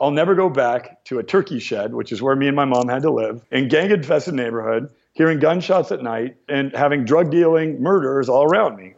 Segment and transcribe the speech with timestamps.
[0.00, 2.88] I'll never go back to a turkey shed, which is where me and my mom
[2.88, 7.82] had to live, in gang infested neighborhood, hearing gunshots at night and having drug dealing
[7.82, 8.94] murderers all around me.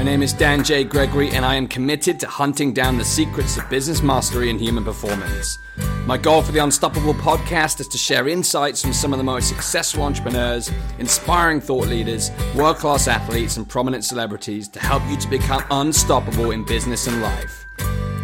[0.00, 0.84] My name is Dan J.
[0.84, 4.82] Gregory, and I am committed to hunting down the secrets of business mastery and human
[4.82, 5.58] performance.
[6.06, 9.50] My goal for the Unstoppable podcast is to share insights from some of the most
[9.50, 15.28] successful entrepreneurs, inspiring thought leaders, world class athletes, and prominent celebrities to help you to
[15.28, 17.66] become unstoppable in business and life.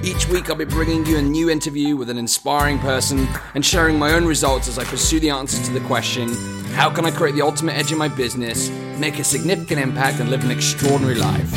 [0.07, 3.99] Each week, I'll be bringing you a new interview with an inspiring person and sharing
[3.99, 6.33] my own results as I pursue the answers to the question
[6.75, 10.31] how can I create the ultimate edge in my business, make a significant impact, and
[10.31, 11.51] live an extraordinary life?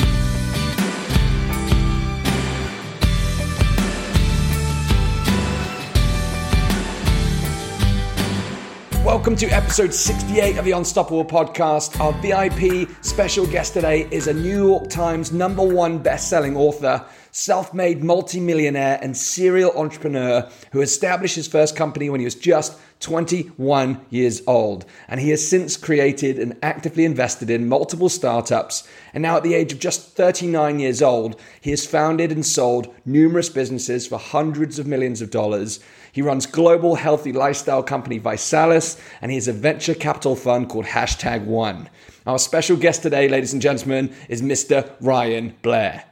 [9.05, 11.99] Welcome to episode 68 of the Unstoppable podcast.
[11.99, 18.03] Our VIP special guest today is a New York Times number one best-selling author, self-made
[18.03, 24.41] multimillionaire and serial entrepreneur who established his first company when he was just 21 years
[24.45, 24.85] old.
[25.07, 28.87] And he has since created and actively invested in multiple startups.
[29.13, 32.93] And now, at the age of just 39 years old, he has founded and sold
[33.05, 35.79] numerous businesses for hundreds of millions of dollars.
[36.11, 40.85] He runs global healthy lifestyle company ViSalus, and he has a venture capital fund called
[40.85, 41.89] Hashtag One.
[42.25, 44.91] Our special guest today, ladies and gentlemen, is Mr.
[44.99, 46.08] Ryan Blair.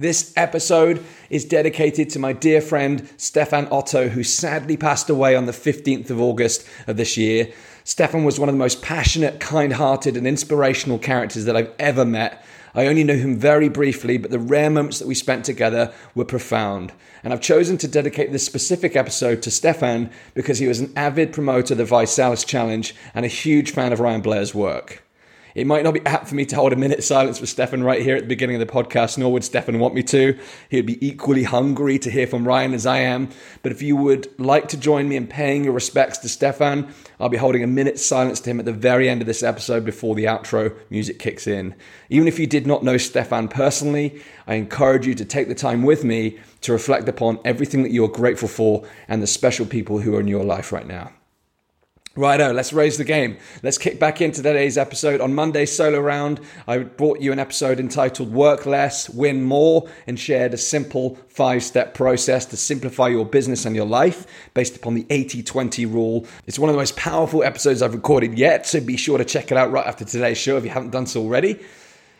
[0.00, 5.44] This episode is dedicated to my dear friend Stefan Otto, who sadly passed away on
[5.44, 7.52] the 15th of August of this year.
[7.84, 12.06] Stefan was one of the most passionate, kind hearted, and inspirational characters that I've ever
[12.06, 12.42] met.
[12.74, 16.24] I only knew him very briefly, but the rare moments that we spent together were
[16.24, 16.94] profound.
[17.22, 21.30] And I've chosen to dedicate this specific episode to Stefan because he was an avid
[21.34, 25.02] promoter of the ViSalus Challenge and a huge fan of Ryan Blair's work.
[25.54, 28.02] It might not be apt for me to hold a minute silence for Stefan right
[28.02, 30.38] here at the beginning of the podcast, nor would Stefan want me to.
[30.68, 33.28] He would be equally hungry to hear from Ryan as I am.
[33.62, 37.28] But if you would like to join me in paying your respects to Stefan, I'll
[37.28, 40.14] be holding a minute's silence to him at the very end of this episode before
[40.14, 41.74] the outro music kicks in.
[42.08, 45.82] Even if you did not know Stefan personally, I encourage you to take the time
[45.82, 50.14] with me to reflect upon everything that you're grateful for and the special people who
[50.16, 51.12] are in your life right now.
[52.16, 53.36] Righto, let's raise the game.
[53.62, 55.20] Let's kick back into today's episode.
[55.20, 60.18] On Monday's solo round, I brought you an episode entitled Work Less, Win More, and
[60.18, 64.94] shared a simple five step process to simplify your business and your life based upon
[64.94, 66.26] the 80 20 rule.
[66.48, 69.52] It's one of the most powerful episodes I've recorded yet, so be sure to check
[69.52, 71.60] it out right after today's show if you haven't done so already.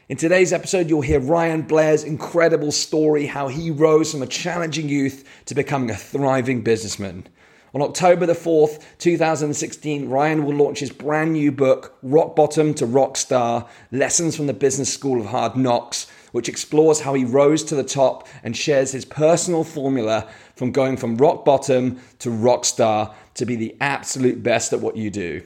[0.09, 4.89] In today's episode, you'll hear Ryan Blair's incredible story how he rose from a challenging
[4.89, 7.27] youth to becoming a thriving businessman.
[7.73, 12.87] On October the 4th, 2016, Ryan will launch his brand new book, Rock Bottom to
[12.87, 17.63] Rock Star Lessons from the Business School of Hard Knocks, which explores how he rose
[17.65, 22.65] to the top and shares his personal formula from going from rock bottom to rock
[22.65, 25.43] star to be the absolute best at what you do.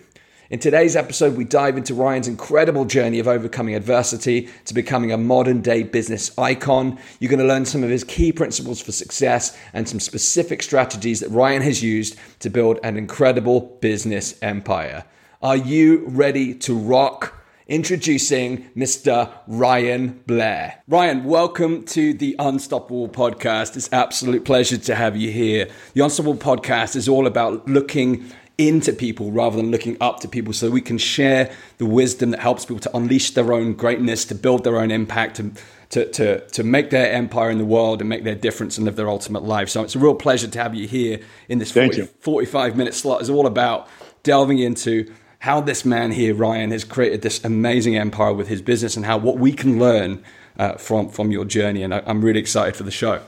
[0.55, 5.19] In today's episode, we dive into Ryan's incredible journey of overcoming adversity to becoming a
[5.19, 6.97] modern day business icon.
[7.19, 11.19] You're going to learn some of his key principles for success and some specific strategies
[11.19, 15.05] that Ryan has used to build an incredible business empire.
[15.43, 17.35] Are you ready to rock?
[17.67, 19.33] Introducing Mr.
[19.47, 20.83] Ryan Blair.
[20.87, 23.75] Ryan, welcome to the Unstoppable podcast.
[23.75, 25.69] It's absolute pleasure to have you here.
[25.95, 30.53] The Unstoppable podcast is all about looking into people rather than looking up to people
[30.53, 34.35] so we can share the wisdom that helps people to unleash their own greatness, to
[34.35, 35.53] build their own impact, to,
[35.91, 38.95] to, to, to make their empire in the world and make their difference and live
[38.97, 39.69] their ultimate life.
[39.69, 43.21] So it's a real pleasure to have you here in this 40, 45 minute slot.
[43.21, 43.89] It's all about
[44.23, 48.97] delving into how this man here, Ryan, has created this amazing empire with his business
[48.97, 50.23] and how what we can learn
[50.59, 51.83] uh, from, from your journey.
[51.83, 53.21] And I, I'm really excited for the show.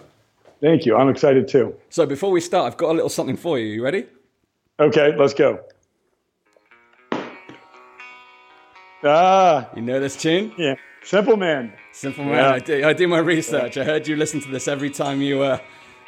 [0.60, 0.96] Thank you.
[0.96, 1.74] I'm excited too.
[1.90, 3.66] So before we start, I've got a little something for you.
[3.66, 4.06] You ready?
[4.78, 5.60] Okay, let's go.
[9.02, 10.52] Ah, you know this tune?
[10.58, 11.72] Yeah, Simple Man.
[11.92, 12.34] Simple Man.
[12.34, 12.50] Yeah.
[12.50, 13.76] I, do, I do my research.
[13.76, 13.84] Yeah.
[13.84, 15.58] I heard you listen to this every time you uh,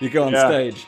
[0.01, 0.49] you go on yeah.
[0.49, 0.87] stage.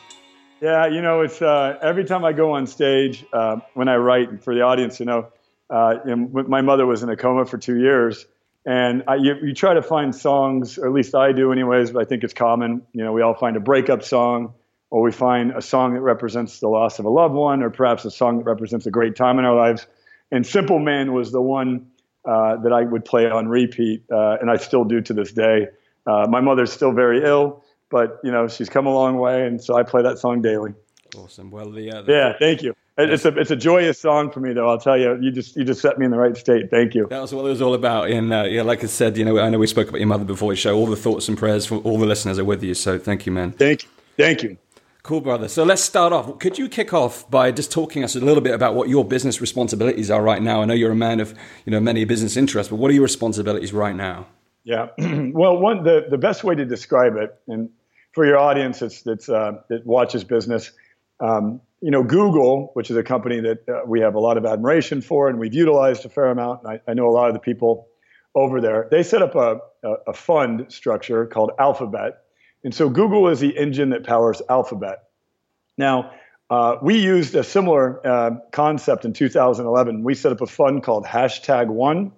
[0.60, 4.44] Yeah, you know, it's uh, every time I go on stage uh, when I write
[4.44, 5.00] for the audience.
[5.00, 5.28] You know,
[5.70, 8.26] uh, you know, my mother was in a coma for two years,
[8.66, 11.92] and I, you, you try to find songs, or at least I do, anyways.
[11.92, 12.82] But I think it's common.
[12.92, 14.52] You know, we all find a breakup song
[14.90, 18.04] or we find a song that represents the loss of a loved one, or perhaps
[18.04, 19.86] a song that represents a great time in our lives.
[20.32, 21.86] And Simple Man was the one
[22.24, 25.68] uh, that I would play on repeat, uh, and I still do to this day.
[26.06, 29.62] Uh, my mother's still very ill, but you know she's come a long way, and
[29.62, 30.74] so I play that song daily.
[31.16, 31.50] Awesome.
[31.50, 32.74] Well, the, uh, the yeah, thank you.
[32.98, 34.68] It's a it's a joyous song for me, though.
[34.68, 36.70] I'll tell you, you just you just set me in the right state.
[36.70, 37.06] Thank you.
[37.08, 38.10] That was what it was all about.
[38.10, 40.24] And uh, yeah, like I said, you know, I know we spoke about your mother
[40.24, 40.76] before the show.
[40.76, 42.74] All the thoughts and prayers for all the listeners are with you.
[42.74, 43.52] So thank you, man.
[43.52, 43.88] Thank you.
[44.16, 44.58] Thank you.
[45.02, 45.48] Cool, brother.
[45.48, 46.38] So let's start off.
[46.38, 49.40] Could you kick off by just talking us a little bit about what your business
[49.40, 50.60] responsibilities are right now?
[50.60, 53.02] I know you're a man of you know many business interests, but what are your
[53.02, 54.26] responsibilities right now?
[54.64, 54.88] Yeah.
[54.98, 57.70] well, one the the best way to describe it, and
[58.12, 60.70] for your audience that's that's uh, that watches business,
[61.20, 64.44] um, you know, Google, which is a company that uh, we have a lot of
[64.44, 66.62] admiration for, and we've utilized a fair amount.
[66.62, 67.88] And I, I know a lot of the people
[68.34, 68.86] over there.
[68.90, 72.18] They set up a, a, a fund structure called Alphabet
[72.64, 75.04] and so Google is the engine that powers Alphabet.
[75.78, 76.12] Now,
[76.50, 80.02] uh, we used a similar uh, concept in 2011.
[80.02, 82.12] We set up a fund called Hashtag One,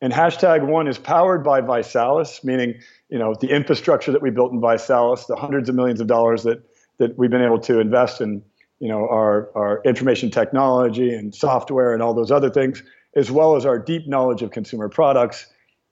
[0.00, 4.52] and Hashtag One is powered by ViSalus, meaning you know the infrastructure that we built
[4.52, 6.62] in ViSalus, the hundreds of millions of dollars that
[6.98, 8.42] that we've been able to invest in,
[8.80, 12.82] you know, our our information technology and software and all those other things,
[13.14, 15.46] as well as our deep knowledge of consumer products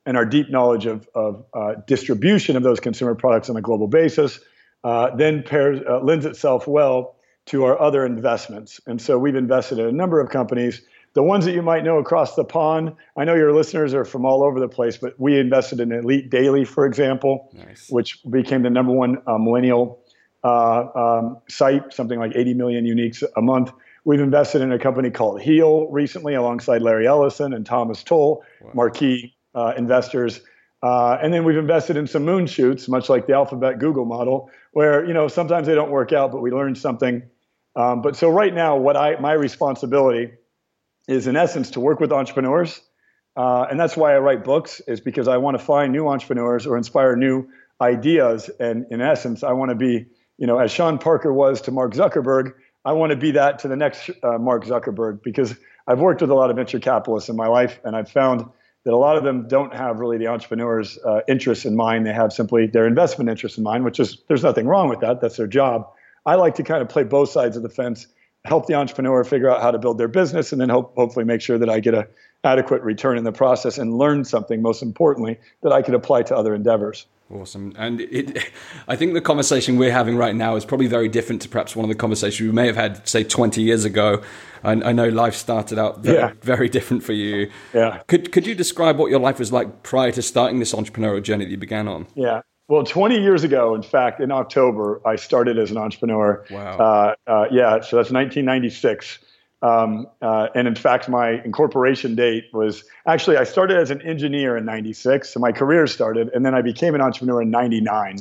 [0.06, 3.88] and our deep knowledge of, of uh, distribution of those consumer products on a global
[3.88, 4.40] basis
[4.86, 7.16] uh, then pairs, uh, lends itself well
[7.46, 8.80] to our other investments.
[8.86, 10.80] And so we've invested in a number of companies.
[11.14, 14.24] The ones that you might know across the pond, I know your listeners are from
[14.24, 17.88] all over the place, but we invested in Elite Daily, for example, nice.
[17.90, 20.00] which became the number one uh, millennial
[20.44, 23.72] uh, um, site, something like 80 million uniques a month.
[24.04, 28.70] We've invested in a company called Heal recently alongside Larry Ellison and Thomas Tull, wow.
[28.72, 30.40] marquee uh, investors.
[30.82, 34.50] Uh, and then we've invested in some moon shoots, much like the Alphabet Google model,
[34.72, 37.22] where you know sometimes they don't work out, but we learn something.
[37.74, 40.32] Um, but so right now, what I my responsibility
[41.08, 42.80] is in essence to work with entrepreneurs,
[43.36, 46.66] uh, and that's why I write books, is because I want to find new entrepreneurs
[46.66, 47.48] or inspire new
[47.80, 48.50] ideas.
[48.60, 50.06] And in essence, I want to be,
[50.36, 52.52] you know, as Sean Parker was to Mark Zuckerberg,
[52.84, 55.54] I want to be that to the next uh, Mark Zuckerberg because
[55.86, 58.46] I've worked with a lot of venture capitalists in my life, and I've found
[58.86, 62.06] that a lot of them don't have really the entrepreneur's uh, interests in mind.
[62.06, 65.20] They have simply their investment interests in mind, which is there's nothing wrong with that.
[65.20, 65.88] That's their job.
[66.24, 68.06] I like to kind of play both sides of the fence,
[68.44, 71.40] help the entrepreneur figure out how to build their business, and then hope, hopefully make
[71.40, 72.06] sure that I get a
[72.44, 74.62] adequate return in the process and learn something.
[74.62, 77.06] Most importantly, that I can apply to other endeavors.
[77.30, 77.72] Awesome.
[77.76, 78.50] And it,
[78.88, 81.84] I think the conversation we're having right now is probably very different to perhaps one
[81.84, 84.22] of the conversations we may have had, say, 20 years ago.
[84.62, 86.32] I, I know life started out very, yeah.
[86.42, 87.50] very, different for you.
[87.74, 88.02] Yeah.
[88.06, 91.44] Could, could you describe what your life was like prior to starting this entrepreneurial journey
[91.44, 92.06] that you began on?
[92.14, 92.42] Yeah.
[92.68, 96.44] Well, 20 years ago, in fact, in October, I started as an entrepreneur.
[96.50, 96.78] Wow.
[96.78, 97.80] Uh, uh, yeah.
[97.80, 99.20] So that's 1996.
[99.66, 104.56] Um, uh, and in fact, my incorporation date was actually I started as an engineer
[104.56, 108.18] in '96, so my career started, and then I became an entrepreneur in '99.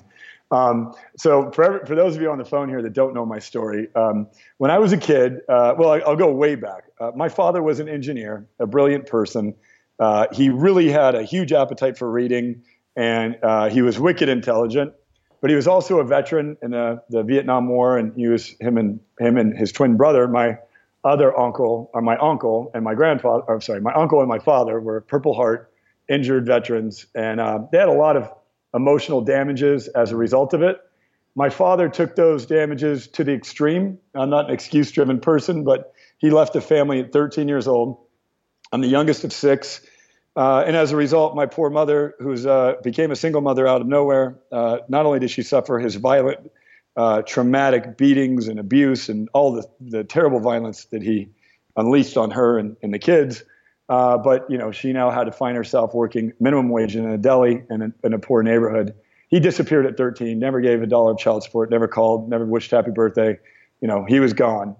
[0.50, 3.38] Um, so for for those of you on the phone here that don't know my
[3.38, 4.28] story, um,
[4.58, 6.86] when I was a kid, uh, well, I, will go way back.
[7.00, 9.54] Uh, my father was an engineer, a brilliant person.
[10.00, 12.64] Uh, he really had a huge appetite for reading,
[12.96, 14.94] and uh, he was wicked intelligent.
[15.42, 18.78] But he was also a veteran in the, the Vietnam War, and he was him
[18.78, 20.58] and him and his twin brother, my
[21.06, 24.80] other uncle, or my uncle and my grandfather, I'm sorry, my uncle and my father
[24.80, 25.72] were Purple Heart
[26.10, 28.30] injured veterans, and uh, they had a lot of
[28.74, 30.78] emotional damages as a result of it.
[31.36, 34.00] My father took those damages to the extreme.
[34.14, 37.98] I'm not an excuse driven person, but he left the family at 13 years old.
[38.72, 39.82] I'm the youngest of six.
[40.36, 43.82] Uh, and as a result, my poor mother, who uh, became a single mother out
[43.82, 46.52] of nowhere, uh, not only did she suffer his violent
[46.98, 51.30] uh, traumatic beatings and abuse and all the, the terrible violence that he
[51.76, 53.44] unleashed on her and, and the kids.
[53.90, 57.18] Uh, but you know, she now had to find herself working minimum wage in a
[57.18, 58.96] deli in a, in a poor neighborhood.
[59.28, 62.72] He disappeared at 13, never gave a dollar of child support, never called, never wished
[62.72, 63.38] happy birthday.
[63.82, 64.76] You know, he was gone.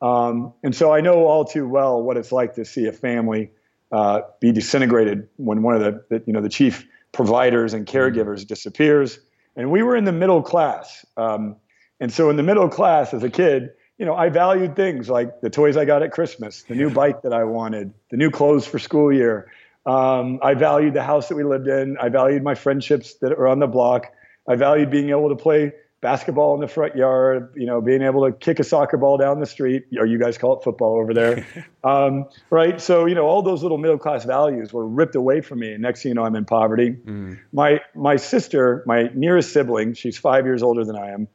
[0.00, 3.50] Um, and so I know all too well what it's like to see a family
[3.90, 8.46] uh, be disintegrated when one of the, the, you know the chief providers and caregivers
[8.46, 9.18] disappears
[9.56, 11.04] and we were in the middle class.
[11.16, 11.56] Um,
[12.00, 15.40] and so in the middle class as a kid, you know, I valued things like
[15.40, 18.66] the toys I got at Christmas, the new bike that I wanted, the new clothes
[18.66, 19.50] for school year.
[19.84, 21.96] Um, I valued the house that we lived in.
[21.98, 24.06] I valued my friendships that were on the block.
[24.46, 28.24] I valued being able to play basketball in the front yard, you know, being able
[28.24, 31.12] to kick a soccer ball down the street, or you guys call it football over
[31.12, 31.46] there,
[31.84, 32.80] um, right?
[32.80, 35.72] So, you know, all those little middle class values were ripped away from me.
[35.72, 36.92] And next thing you know, I'm in poverty.
[36.92, 37.38] Mm.
[37.52, 41.28] My my sister, my nearest sibling, she's five years older than I am.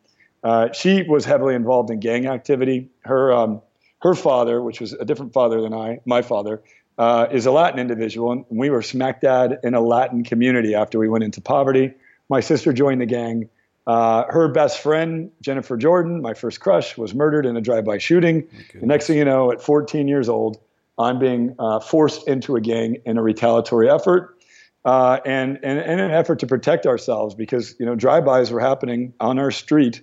[0.44, 2.90] Uh, she was heavily involved in gang activity.
[3.02, 3.62] Her um,
[4.02, 6.62] her father, which was a different father than I, my father,
[6.98, 11.00] uh, is a Latin individual, and we were smack dab in a Latin community after
[11.00, 11.94] we went into poverty.
[12.30, 13.50] My sister joined the gang
[13.86, 18.48] Uh, her best friend, Jennifer Jordan, my first crush, was murdered in a drive-by shooting.
[18.80, 20.58] The next thing you know, at 14 years old,
[20.98, 24.38] I'm being uh, forced into a gang in a retaliatory effort,
[24.86, 29.14] uh, and, and, and an effort to protect ourselves because you know drive-bys were happening
[29.20, 30.02] on our street.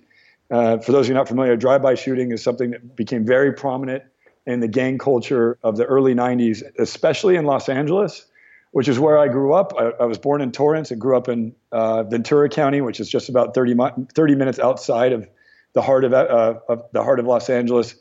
[0.50, 4.02] Uh, for those of you not familiar, drive-by shooting is something that became very prominent
[4.46, 8.26] in the gang culture of the early 90s, especially in Los Angeles
[8.72, 9.72] which is where I grew up.
[9.78, 13.08] I, I was born in Torrance and grew up in uh, Ventura County, which is
[13.08, 13.76] just about 30,
[14.14, 15.28] 30 minutes outside of
[15.72, 17.94] the heart of, uh, of, the heart of Los Angeles.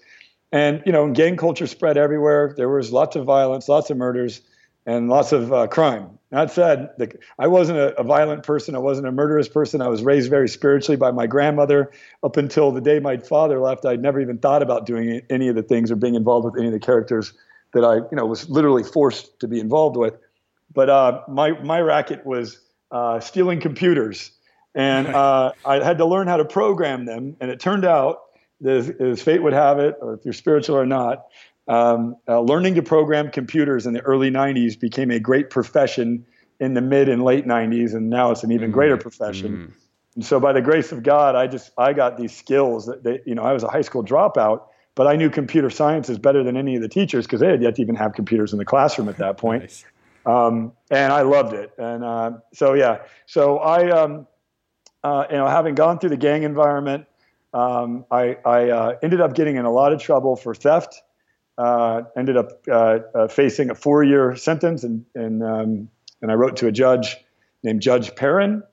[0.52, 2.54] And you know, gang culture spread everywhere.
[2.56, 4.42] There was lots of violence, lots of murders,
[4.86, 6.18] and lots of uh, crime.
[6.32, 8.76] That said, the, I wasn't a, a, violent person.
[8.76, 9.82] I wasn't a murderous person.
[9.82, 11.92] I was raised very spiritually by my grandmother.
[12.24, 15.56] Up until the day my father left, I'd never even thought about doing any of
[15.56, 17.34] the things or being involved with any of the characters
[17.74, 20.16] that I, you know, was literally forced to be involved with.
[20.74, 22.60] But uh, my my racket was
[22.92, 24.32] uh, stealing computers,
[24.76, 27.36] and uh, I had to learn how to program them.
[27.40, 28.20] And it turned out,
[28.66, 31.26] as, as fate would have it, or if you're spiritual or not,
[31.68, 36.26] um, uh, learning to program computers in the early '90s became a great profession
[36.60, 39.02] in the mid and late '90s, and now it's an even greater mm-hmm.
[39.02, 39.58] profession.
[39.58, 39.74] Mm.
[40.16, 43.22] And so, by the grace of God, I just I got these skills that they,
[43.26, 44.64] you know I was a high school dropout,
[44.96, 47.76] but I knew computer sciences better than any of the teachers because they had yet
[47.76, 49.64] to even have computers in the classroom at that point.
[49.64, 49.86] nice.
[50.30, 51.72] Um, and I loved it.
[51.78, 54.28] And uh, so, yeah, so I, um,
[55.04, 57.06] uh, you know, having gone through the gang environment,
[57.54, 61.02] um, I, I uh, ended up getting in a lot of trouble for theft.
[61.58, 65.90] Uh, ended up uh, uh, facing a four-year sentence, and and um,
[66.22, 67.18] and I wrote to a judge
[67.64, 68.64] named Judge Perrin.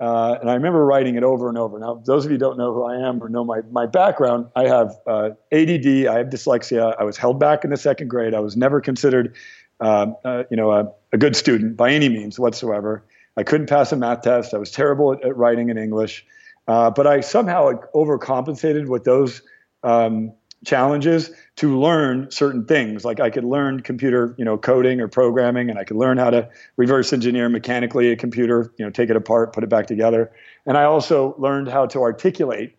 [0.00, 1.78] and I remember writing it over and over.
[1.78, 4.46] Now, those of you who don't know who I am or know my, my background,
[4.56, 6.96] I have ADD, I have dyslexia.
[6.98, 8.34] I was held back in the second grade.
[8.34, 9.36] I was never considered
[9.82, 13.04] uh, uh, you know, a, a, good student by any means whatsoever.
[13.36, 14.54] I couldn't pass a math test.
[14.54, 16.24] I was terrible at, at writing in English,
[16.68, 19.42] uh, but I somehow overcompensated with those
[19.82, 20.32] um,
[20.64, 23.04] challenges to learn certain things.
[23.04, 26.30] Like I could learn computer, you know, coding or programming, and I could learn how
[26.30, 30.30] to reverse engineer mechanically a computer, you know, take it apart, put it back together.
[30.64, 32.76] And I also learned how to articulate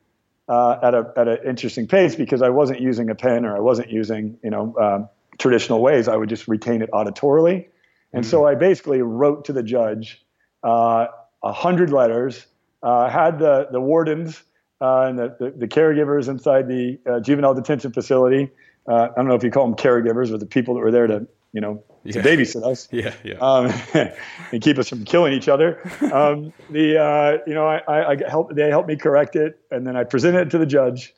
[0.48, 3.60] uh, at a at an interesting pace because I wasn't using a pen or I
[3.60, 5.10] wasn't using, you know, um,
[5.40, 6.08] traditional ways.
[6.08, 7.68] I would just retain it auditorily.
[8.13, 8.30] And mm-hmm.
[8.30, 10.24] so I basically wrote to the judge
[10.63, 11.08] uh,
[11.44, 12.46] a uh, hundred letters,
[12.84, 14.44] uh, had the, the wardens
[14.80, 18.50] uh, and the, the, the, caregivers inside the uh, juvenile detention facility.
[18.88, 21.08] Uh, I don't know if you call them caregivers or the people that were there
[21.08, 22.22] to, you know, to yeah.
[22.22, 22.88] babysit us.
[22.92, 23.36] Yeah, yeah.
[23.40, 23.74] Um,
[24.52, 25.82] and keep us from killing each other.
[26.13, 29.60] Um, the, you know, I, I helped, they helped me correct it.
[29.72, 31.13] And then I presented it to the judge.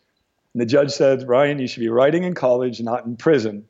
[0.54, 3.66] And the judge said, Ryan, you should be writing in college, not in prison.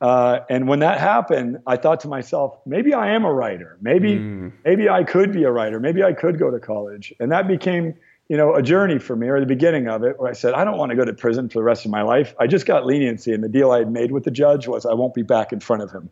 [0.00, 3.76] Uh, and when that happened, I thought to myself, maybe I am a writer.
[3.82, 4.52] Maybe mm.
[4.64, 5.78] maybe I could be a writer.
[5.78, 7.12] Maybe I could go to college.
[7.20, 7.94] And that became,
[8.28, 10.64] you know, a journey for me, or the beginning of it, where I said, I
[10.64, 12.34] don't want to go to prison for the rest of my life.
[12.40, 14.94] I just got leniency, and the deal I had made with the judge was I
[14.94, 16.08] won't be back in front of him.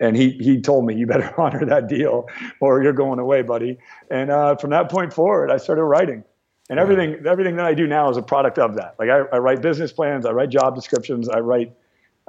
[0.00, 2.28] And he he told me, you better honor that deal,
[2.60, 3.78] or you're going away, buddy.
[4.10, 6.24] And uh, from that point forward, I started writing.
[6.68, 8.94] And everything, everything that I do now is a product of that.
[8.96, 11.72] Like I, I write business plans, I write job descriptions, I write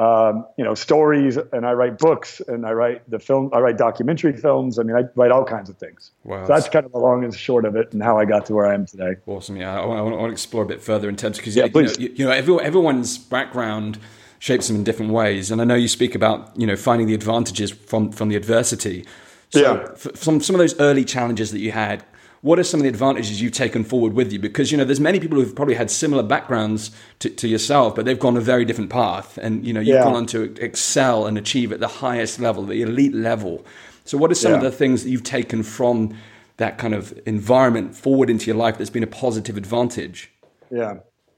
[0.01, 3.51] um, you know, stories, and I write books, and I write the film.
[3.53, 4.79] I write documentary films.
[4.79, 6.09] I mean, I write all kinds of things.
[6.23, 8.47] Wow, so that's kind of the long and short of it, and how I got
[8.47, 9.17] to where I am today.
[9.27, 9.57] Awesome.
[9.57, 11.65] Yeah, I, I, want, I want, to explore a bit further in terms because yeah,
[11.65, 13.99] you, know, you, you know, everyone, everyone's background
[14.39, 17.13] shapes them in different ways, and I know you speak about you know finding the
[17.13, 19.05] advantages from from the adversity.
[19.51, 19.95] So yeah.
[19.95, 22.03] From some of those early challenges that you had,
[22.41, 24.39] what are some of the advantages you've taken forward with you?
[24.39, 28.05] Because you know, there's many people who've probably had similar backgrounds to, to yourself, but
[28.05, 30.03] they've gone a very different path, and you know, you've yeah.
[30.03, 33.65] gone on to excel and achieve at the highest level, the elite level.
[34.05, 34.57] So, what are some yeah.
[34.57, 36.17] of the things that you've taken from
[36.57, 40.31] that kind of environment forward into your life that's been a positive advantage?
[40.71, 40.95] Yeah.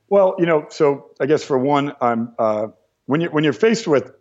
[0.09, 2.67] Well, you know, so I guess for one, I'm uh,
[3.07, 4.11] when you when you're faced with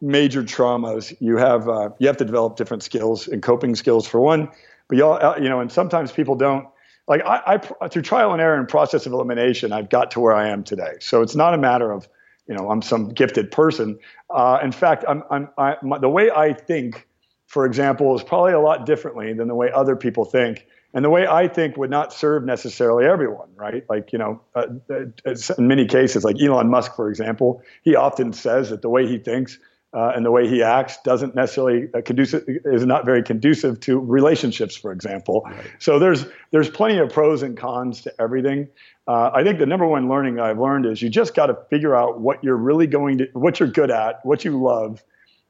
[0.00, 4.06] major traumas, you have uh, you have to develop different skills and coping skills.
[4.06, 4.50] For one,
[4.88, 6.66] but y'all, uh, you know, and sometimes people don't.
[7.08, 10.34] Like I, I, through trial and error and process of elimination, I've got to where
[10.34, 10.94] I am today.
[10.98, 12.08] So it's not a matter of,
[12.48, 14.00] you know, I'm some gifted person.
[14.28, 17.06] Uh, in fact, I'm, I'm, I, my, the way I think,
[17.46, 20.66] for example, is probably a lot differently than the way other people think
[20.96, 23.84] and the way I think would not serve necessarily everyone, right?
[23.88, 28.32] Like, you know, uh, uh in many cases, like Elon Musk, for example, he often
[28.32, 29.58] says that the way he thinks
[29.96, 33.98] uh, and the way he acts doesn't necessarily uh, conducive is not very conducive to
[33.98, 35.42] relationships, for example.
[35.46, 35.70] Right.
[35.78, 38.68] So there's there's plenty of pros and cons to everything.
[39.08, 41.96] Uh, I think the number one learning I've learned is you just got to figure
[41.96, 45.02] out what you're really going to, what you're good at, what you love,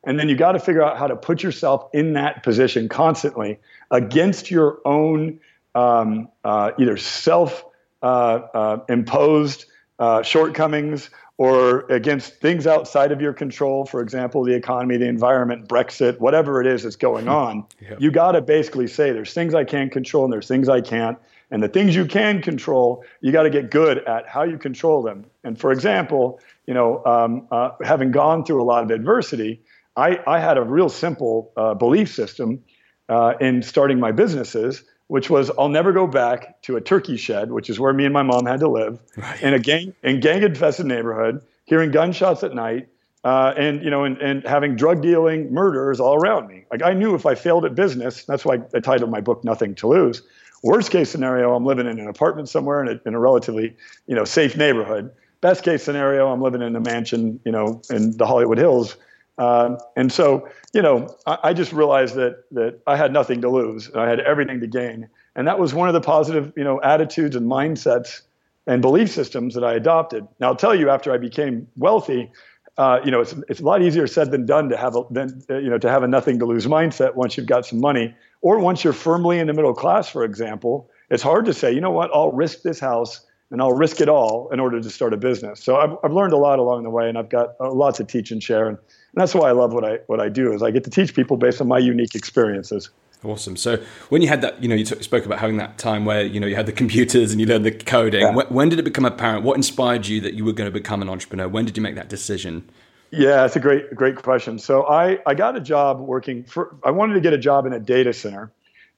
[0.05, 3.59] and then you got to figure out how to put yourself in that position constantly
[3.91, 5.41] against your own
[5.75, 7.65] um, uh, either self
[8.01, 9.65] uh, uh, imposed
[9.99, 15.69] uh, shortcomings or against things outside of your control, for example, the economy, the environment,
[15.69, 18.01] Brexit, whatever it is that's going on, yep.
[18.01, 21.19] you got to basically say there's things I can control and there's things I can't.
[21.51, 25.03] And the things you can control, you got to get good at how you control
[25.03, 25.27] them.
[25.45, 29.61] And for example, you know, um, uh, having gone through a lot of adversity,
[29.95, 32.65] I, I had a real simple uh, belief system
[33.09, 37.53] uh, in starting my businesses, which was I'll never go back to a turkey shed,
[37.53, 39.43] which is where me and my mom had to live, right.
[39.43, 42.89] in a gang in gang infested neighborhood, hearing gunshots at night,
[43.25, 46.65] uh, and you know, and, and having drug dealing, murders all around me.
[46.71, 49.75] Like I knew if I failed at business, that's why I titled my book "Nothing
[49.77, 50.23] to Lose."
[50.63, 54.15] Worst case scenario, I'm living in an apartment somewhere in a, in a relatively, you
[54.15, 55.13] know, safe neighborhood.
[55.41, 58.97] Best case scenario, I'm living in a mansion, you know, in the Hollywood Hills.
[59.39, 63.51] Um, and so, you know, I, I, just realized that that I had nothing to
[63.51, 63.91] lose.
[63.95, 67.37] I had everything to gain, and that was one of the positive, you know, attitudes
[67.37, 68.23] and mindsets
[68.67, 70.27] and belief systems that I adopted.
[70.41, 72.31] Now, I'll tell you, after I became wealthy,
[72.79, 75.43] uh, you know, it's it's a lot easier said than done to have a than
[75.51, 78.59] you know to have a nothing to lose mindset once you've got some money or
[78.59, 81.91] once you're firmly in the middle class, for example, it's hard to say, you know
[81.91, 85.17] what, I'll risk this house and I'll risk it all in order to start a
[85.17, 85.63] business.
[85.63, 88.05] So I've, I've learned a lot along the way, and I've got uh, lots to
[88.05, 88.79] teach and share, and,
[89.17, 91.15] and that's why I love what I what I do is I get to teach
[91.15, 92.91] people based on my unique experiences.
[93.25, 93.57] Awesome.
[93.57, 96.23] So when you had that, you know, you t- spoke about having that time where
[96.23, 98.21] you know you had the computers and you learned the coding.
[98.21, 98.35] Yeah.
[98.35, 99.43] When, when did it become apparent?
[99.43, 101.49] What inspired you that you were going to become an entrepreneur?
[101.49, 102.69] When did you make that decision?
[103.11, 104.59] Yeah, it's a great great question.
[104.59, 106.77] So I I got a job working for.
[106.85, 108.53] I wanted to get a job in a data center.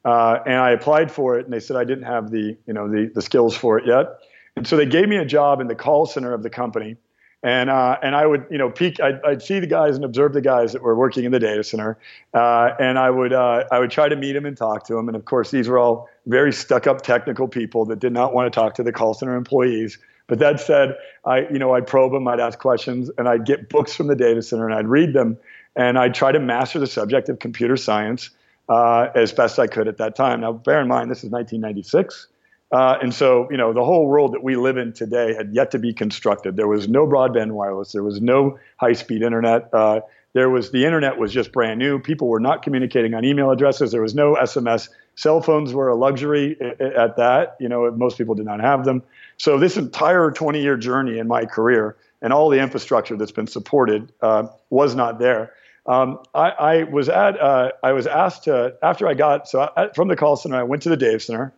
[0.04, 2.88] Uh, and I applied for it, and they said I didn't have the you know
[2.88, 4.18] the the skills for it yet.
[4.56, 6.96] And so they gave me a job in the call center of the company,
[7.42, 9.00] and uh, and I would you know peek.
[9.00, 11.62] I'd, I'd, see the guys and observe the guys that were working in the data
[11.62, 11.96] center,
[12.34, 15.08] uh, and I would uh, I would try to meet them and talk to them.
[15.08, 18.52] And of course, these were all very stuck up technical people that did not want
[18.52, 19.98] to talk to the call center employees.
[20.26, 23.68] But that said, I you know I'd probe them, I'd ask questions, and I'd get
[23.68, 25.38] books from the data center and I'd read them,
[25.76, 28.30] and I'd try to master the subject of computer science
[28.68, 30.40] uh, as best I could at that time.
[30.40, 32.26] Now, bear in mind, this is 1996.
[32.70, 35.70] Uh, and so, you know, the whole world that we live in today had yet
[35.70, 36.56] to be constructed.
[36.56, 37.92] There was no broadband wireless.
[37.92, 39.72] There was no high-speed internet.
[39.72, 40.00] Uh,
[40.34, 41.98] there was the internet was just brand new.
[41.98, 43.90] People were not communicating on email addresses.
[43.90, 44.90] There was no SMS.
[45.14, 47.56] Cell phones were a luxury at that.
[47.58, 49.02] You know, most people did not have them.
[49.38, 54.12] So this entire 20-year journey in my career and all the infrastructure that's been supported
[54.20, 55.54] uh, was not there.
[55.86, 59.88] Um, I, I, was at uh, I was asked to after I got so I,
[59.94, 61.54] from the call center I went to the data center.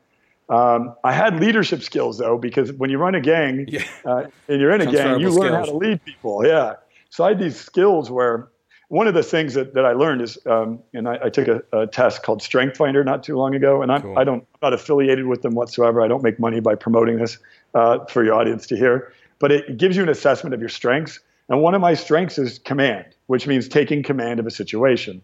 [0.51, 3.85] Um, I had leadership skills though because when you run a gang yeah.
[4.05, 5.55] uh, and you're in a gang, you learn skills.
[5.55, 6.45] how to lead people.
[6.45, 6.75] Yeah,
[7.09, 8.49] so I had these skills where
[8.89, 11.63] one of the things that, that I learned is, um, and I, I took a,
[11.73, 14.19] a, test called Strength Finder not too long ago, and I'm, cool.
[14.19, 16.03] I don't, I'm not affiliated with them whatsoever.
[16.03, 17.39] I don't make money by promoting this
[17.75, 21.21] uh, for your audience to hear, but it gives you an assessment of your strengths.
[21.49, 25.23] And one of my strengths is command, which means taking command of a situation.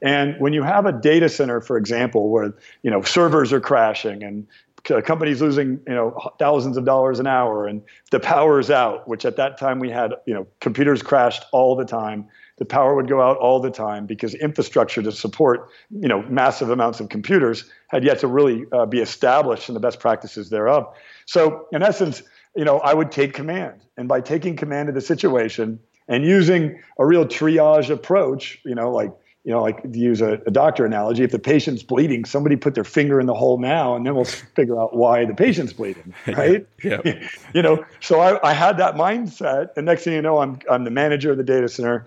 [0.00, 4.22] And when you have a data center, for example, where you know servers are crashing
[4.22, 4.46] and
[4.84, 9.36] companies losing you know thousands of dollars an hour and the power's out, which at
[9.36, 12.26] that time we had you know computers crashed all the time.
[12.56, 16.70] The power would go out all the time because infrastructure to support you know massive
[16.70, 20.92] amounts of computers had yet to really uh, be established and the best practices thereof.
[21.26, 22.22] So in essence,
[22.58, 23.82] you know, I would take command.
[23.96, 28.90] And by taking command of the situation and using a real triage approach, you know,
[28.90, 29.12] like,
[29.44, 32.74] you know, like to use a, a, doctor analogy, if the patient's bleeding, somebody put
[32.74, 34.24] their finger in the hole now, and then we'll
[34.54, 36.66] figure out why the patient's bleeding, right?
[36.82, 37.00] yeah.
[37.54, 40.84] you know, so I, I had that mindset, and next thing you know, I'm I'm
[40.84, 42.06] the manager of the data center,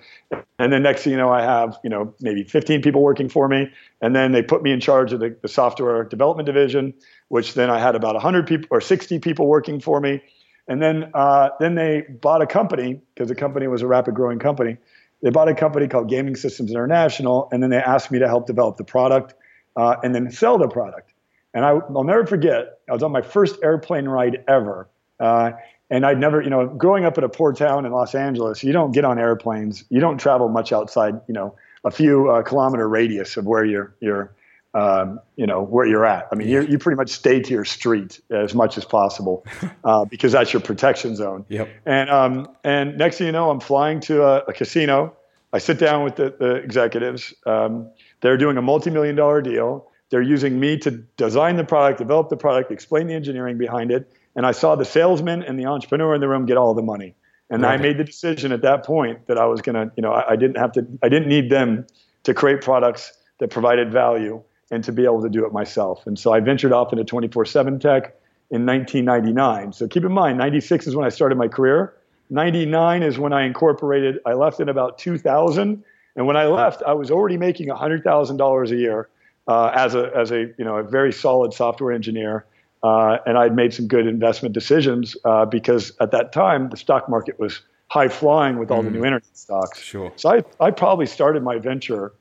[0.60, 3.48] and then next thing you know, I have you know maybe 15 people working for
[3.48, 6.94] me, and then they put me in charge of the, the software development division,
[7.30, 10.22] which then I had about 100 people or 60 people working for me
[10.67, 14.39] and then, uh, then they bought a company because the company was a rapid growing
[14.39, 14.78] company.
[15.22, 18.48] They bought a company called Gaming Systems International, and then they asked me to help
[18.48, 19.36] develop the product
[19.76, 21.14] uh, and then sell the product.
[21.54, 24.90] And I, will never forget, I was on my first airplane ride ever.
[25.20, 25.52] Uh,
[25.90, 28.72] and I'd never, you know, growing up in a poor town in Los Angeles, you
[28.72, 29.84] don't get on airplanes.
[29.90, 33.94] You don't travel much outside, you know, a few uh, kilometer radius of where you're,
[34.00, 34.34] you're
[34.74, 36.28] um, you know where you're at.
[36.32, 39.46] I mean, you you pretty much stay to your street as much as possible
[39.84, 41.46] uh, because that's your protection zone.
[41.50, 41.70] Yep.
[41.86, 45.16] And um, and next thing you know, I'm flying to a, a casino.
[45.54, 47.34] I sit down with the, the executives.
[47.46, 47.90] Um,
[48.22, 49.92] they're doing a multi-million dollar deal.
[50.10, 54.12] They're using me to design the product, develop the product, explain the engineering behind it.
[54.36, 57.16] And I saw the salesman and the entrepreneur in the room get all the money.
[57.50, 57.74] And right.
[57.74, 60.32] I made the decision at that point that I was going to, you know, I,
[60.32, 61.86] I didn't have to, I didn't need them
[62.24, 66.08] to create products that provided value and to be able to do it myself.
[66.08, 68.16] And so I ventured off into 24 7 tech
[68.50, 69.74] in 1999.
[69.74, 71.94] So keep in mind, 96 is when I started my career.
[72.30, 74.20] 99 is when I incorporated.
[74.26, 75.84] I left in about 2000.
[76.16, 79.10] And when I left, I was already making $100,000 a year
[79.48, 82.46] uh, as, a, as a, you know, a very solid software engineer.
[82.84, 87.08] Uh, and I'd made some good investment decisions uh, because at that time, the stock
[87.10, 88.86] market was high flying with all mm.
[88.86, 89.82] the new internet stocks.
[89.82, 90.12] Sure.
[90.16, 92.14] So I, I probably started my venture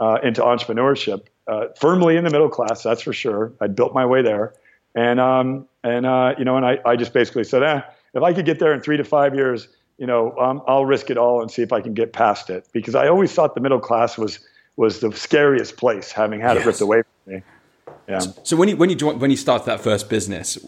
[0.00, 3.52] uh, into entrepreneurship uh, firmly in the middle class, that's for sure.
[3.60, 4.54] I built my way there.
[4.94, 7.80] And, um, and uh, you know, and I, I just basically said, eh,
[8.14, 11.10] if I could get there in three to five years, you know, um, I'll risk
[11.10, 12.68] it all and see if I can get past it.
[12.72, 14.40] Because I always thought the middle class was,
[14.76, 16.64] was the scariest place, having had yes.
[16.64, 17.42] it ripped away from me.
[18.08, 18.20] Yeah.
[18.42, 20.58] So when you when you when you started that first business,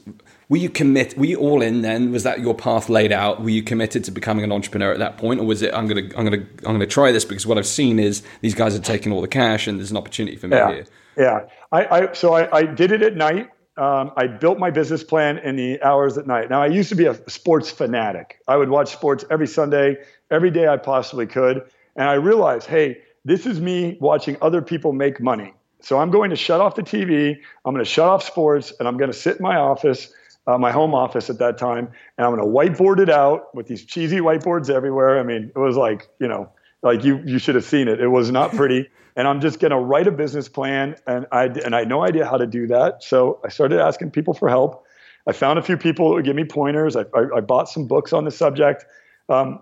[0.49, 1.17] were you commit?
[1.17, 2.13] Were you all in then?
[2.13, 3.43] Was that your path laid out?
[3.43, 6.09] Were you committed to becoming an entrepreneur at that point, or was it I'm gonna
[6.17, 9.13] I'm gonna I'm gonna try this because what I've seen is these guys are taking
[9.13, 10.73] all the cash and there's an opportunity for me yeah.
[10.73, 10.87] here.
[11.17, 13.51] Yeah, I, I so I, I did it at night.
[13.77, 16.51] Um, I built my business plan in the hours at night.
[16.51, 18.39] Now I used to be a sports fanatic.
[18.47, 19.97] I would watch sports every Sunday,
[20.31, 21.63] every day I possibly could,
[21.97, 25.55] and I realized, hey, this is me watching other people make money.
[25.81, 27.37] So I'm going to shut off the TV.
[27.65, 30.13] I'm going to shut off sports, and I'm going to sit in my office,
[30.47, 33.67] uh, my home office at that time, and I'm going to whiteboard it out with
[33.67, 35.19] these cheesy whiteboards everywhere.
[35.19, 36.51] I mean, it was like you know,
[36.83, 38.01] like you you should have seen it.
[38.01, 38.89] It was not pretty.
[39.15, 42.03] and I'm just going to write a business plan, and I and I had no
[42.03, 43.03] idea how to do that.
[43.03, 44.85] So I started asking people for help.
[45.27, 46.97] I found a few people that would give me pointers.
[46.97, 48.85] I, I, I bought some books on the subject.
[49.29, 49.61] Um,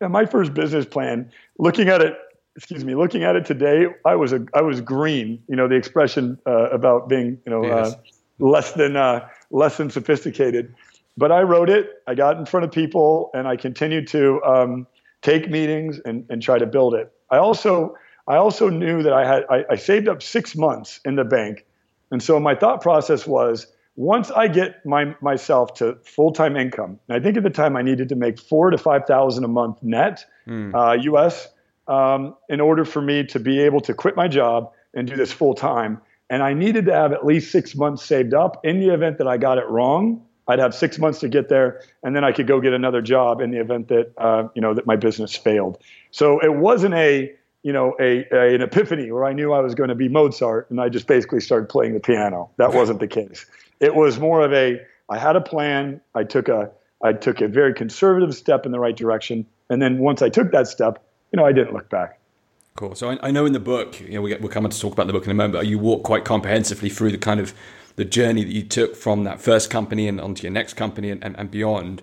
[0.00, 2.16] and my first business plan, looking at it
[2.56, 5.42] excuse me, looking at it today, I was a I was green.
[5.48, 7.92] You know the expression uh, about being you know uh, yes.
[7.92, 10.74] uh, less than uh, less than sophisticated.
[11.16, 12.02] But I wrote it.
[12.06, 14.86] I got in front of people, and I continued to um,
[15.22, 17.12] take meetings and, and try to build it.
[17.30, 17.96] I also
[18.28, 21.64] I also knew that I had I, I saved up six months in the bank,
[22.10, 27.00] and so my thought process was once I get my myself to full time income,
[27.08, 29.48] and I think at the time I needed to make four to five thousand a
[29.48, 30.74] month net mm.
[30.74, 31.48] uh, U.S
[31.88, 35.32] um, in order for me to be able to quit my job and do this
[35.32, 36.00] full time.
[36.28, 39.28] And I needed to have at least six months saved up in the event that
[39.28, 40.22] I got it wrong.
[40.48, 43.40] I'd have six months to get there, and then I could go get another job
[43.40, 45.78] in the event that uh, you know that my business failed.
[46.12, 49.74] So it wasn't a you know a, a, an epiphany where I knew I was
[49.74, 52.50] going to be Mozart and I just basically started playing the piano.
[52.58, 53.44] That wasn't the case.
[53.80, 56.00] It was more of a I had a plan.
[56.14, 56.70] I took a
[57.02, 60.52] I took a very conservative step in the right direction, and then once I took
[60.52, 62.18] that step, you know, I didn't look back.
[62.76, 62.94] Cool.
[62.94, 65.06] So I, I know in the book, you know, we, we're coming to talk about
[65.06, 67.54] the book in a moment, but you walk quite comprehensively through the kind of
[67.96, 71.24] the journey that you took from that first company and onto your next company and,
[71.24, 72.02] and, and beyond.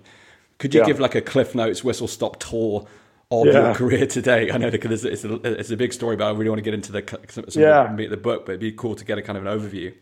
[0.58, 0.86] Could you yeah.
[0.86, 2.86] give like a Cliff Notes whistle stop tour
[3.30, 3.52] of yeah.
[3.52, 4.50] your career today?
[4.50, 6.74] I know because it's a, it's a big story, but I really want to get
[6.74, 7.92] into the some, some yeah.
[7.92, 9.94] of the book, but it'd be cool to get a kind of an overview.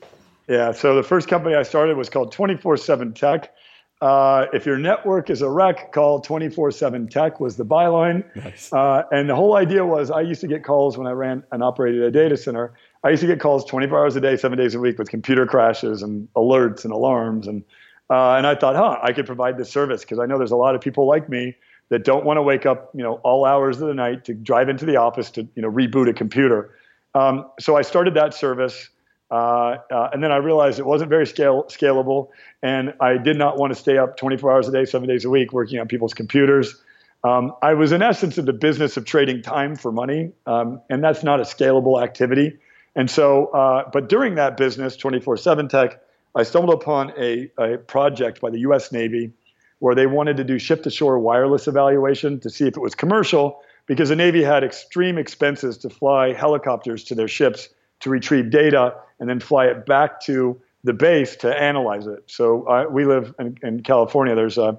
[0.48, 0.72] Yeah.
[0.72, 3.54] So the first company I started was called 24 7 Tech.
[4.02, 8.24] Uh, if your network is a wreck, call 24 7 Tech, was the byline.
[8.34, 8.72] Nice.
[8.72, 11.62] Uh, and the whole idea was I used to get calls when I ran and
[11.62, 12.74] operated a data center.
[13.04, 15.46] I used to get calls 24 hours a day, seven days a week with computer
[15.46, 17.46] crashes and alerts and alarms.
[17.46, 17.62] And,
[18.10, 20.56] uh, and I thought, huh, I could provide this service because I know there's a
[20.56, 21.56] lot of people like me
[21.90, 24.68] that don't want to wake up, you know, all hours of the night to drive
[24.68, 26.74] into the office to, you know, reboot a computer.
[27.14, 28.88] Um, so I started that service.
[29.32, 32.28] Uh, uh, and then I realized it wasn't very scale, scalable,
[32.62, 35.30] and I did not want to stay up 24 hours a day, seven days a
[35.30, 36.76] week, working on people's computers.
[37.24, 41.02] Um, I was in essence in the business of trading time for money, um, and
[41.02, 42.58] that's not a scalable activity.
[42.94, 45.98] And so, uh, but during that business, 24/7 Tech,
[46.34, 48.92] I stumbled upon a, a project by the U.S.
[48.92, 49.32] Navy
[49.78, 54.10] where they wanted to do ship-to-shore wireless evaluation to see if it was commercial, because
[54.10, 57.70] the Navy had extreme expenses to fly helicopters to their ships
[58.02, 62.24] to retrieve data and then fly it back to the base to analyze it.
[62.26, 64.34] So uh, we live in, in, California.
[64.34, 64.78] There's a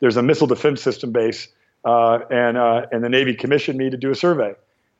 [0.00, 1.48] there's a missile defense system base,
[1.84, 4.54] uh, and uh, and the Navy commissioned me to do a survey.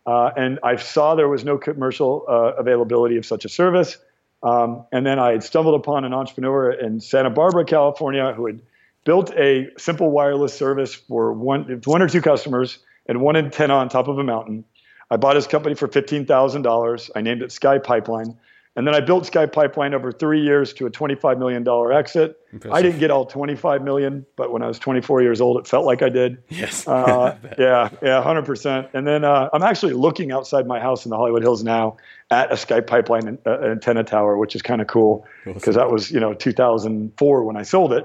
[0.07, 3.99] Uh, and I saw there was no commercial uh, availability of such a service.
[4.43, 8.61] Um, and then I had stumbled upon an entrepreneur in Santa Barbara, California, who had
[9.05, 13.89] built a simple wireless service for one one or two customers and one antenna on
[13.89, 14.65] top of a mountain.
[15.11, 17.11] I bought his company for $15,000.
[17.15, 18.37] I named it Sky Pipeline.
[18.77, 22.41] And then I built Sky Pipeline over three years to a $25 million exit.
[22.53, 22.75] Impressive.
[22.75, 25.87] I didn't get all 25 million, but when I was 24 years old, it felt
[25.87, 26.43] like I did.
[26.49, 26.87] Yes.
[26.87, 28.89] Uh, yeah, yeah, 100%.
[28.93, 31.99] And then uh, I'm actually looking outside my house in the Hollywood Hills now
[32.33, 35.75] at a Sky Pipeline uh, antenna tower, which is kind of cool because awesome.
[35.75, 38.05] that was, you know, 2004 when I sold it,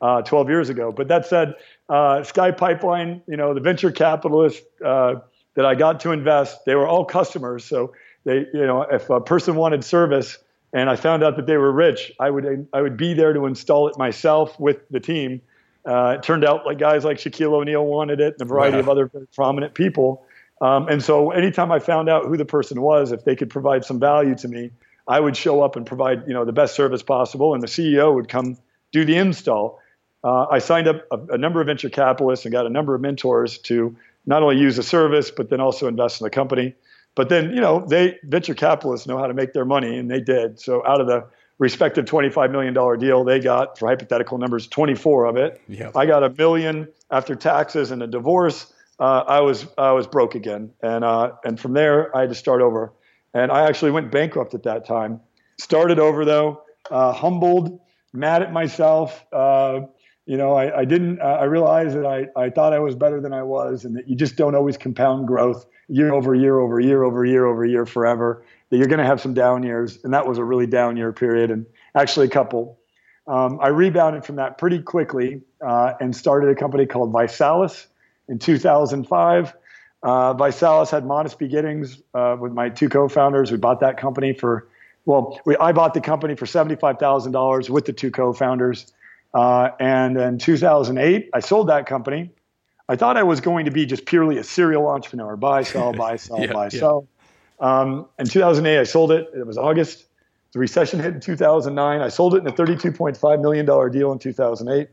[0.00, 0.90] uh, 12 years ago.
[0.90, 1.54] But that said,
[1.88, 5.16] uh, Sky Pipeline, you know, the venture capitalist uh,
[5.54, 7.64] that I got to invest, they were all customers.
[7.64, 7.92] So
[8.24, 10.38] they, you know, if a person wanted service
[10.72, 13.46] and I found out that they were rich, I would I would be there to
[13.46, 15.42] install it myself with the team.
[15.84, 18.88] Uh, it turned out like guys like Shaquille O'Neal wanted it, and a variety of
[18.88, 20.24] other prominent people.
[20.60, 23.84] Um, and so anytime I found out who the person was, if they could provide
[23.84, 24.70] some value to me,
[25.08, 28.14] I would show up and provide you know the best service possible, and the CEO
[28.14, 28.56] would come
[28.92, 29.80] do the install.
[30.24, 33.00] Uh, I signed up a, a, number of venture capitalists and got a number of
[33.00, 36.74] mentors to not only use the service but then also invest in the company.
[37.14, 40.20] But then you know they venture capitalists know how to make their money, and they
[40.20, 40.60] did.
[40.60, 41.26] So out of the
[41.58, 45.94] respective $25 million deal they got for hypothetical numbers 24 of it yep.
[45.94, 50.36] i got a million after taxes and a divorce uh, I was I was broke
[50.36, 52.92] again, and uh, and from there I had to start over,
[53.34, 55.20] and I actually went bankrupt at that time.
[55.58, 57.80] Started over though, uh, humbled,
[58.12, 59.24] mad at myself.
[60.26, 61.20] You know, I, I didn't.
[61.20, 64.08] Uh, I realized that I, I thought I was better than I was, and that
[64.08, 67.86] you just don't always compound growth year over year over year over year over year
[67.86, 68.44] forever.
[68.70, 71.12] That you're going to have some down years, and that was a really down year
[71.12, 72.78] period, and actually a couple.
[73.26, 77.86] Um, I rebounded from that pretty quickly uh, and started a company called ViSalus
[78.28, 79.54] in 2005.
[80.02, 83.52] Uh, ViSalus had modest beginnings uh, with my two co-founders.
[83.52, 84.68] We bought that company for,
[85.04, 88.92] well, we, I bought the company for $75,000 with the two co-founders.
[89.34, 92.30] Uh, and in 2008, I sold that company.
[92.88, 96.16] I thought I was going to be just purely a serial entrepreneur, buy, sell, buy,
[96.16, 96.80] sell, yeah, buy, yeah.
[96.80, 97.08] sell.
[97.60, 99.28] Um, in 2008, I sold it.
[99.34, 100.06] It was August.
[100.52, 102.00] The recession hit in 2009.
[102.00, 104.88] I sold it in a $32.5 million deal in 2008.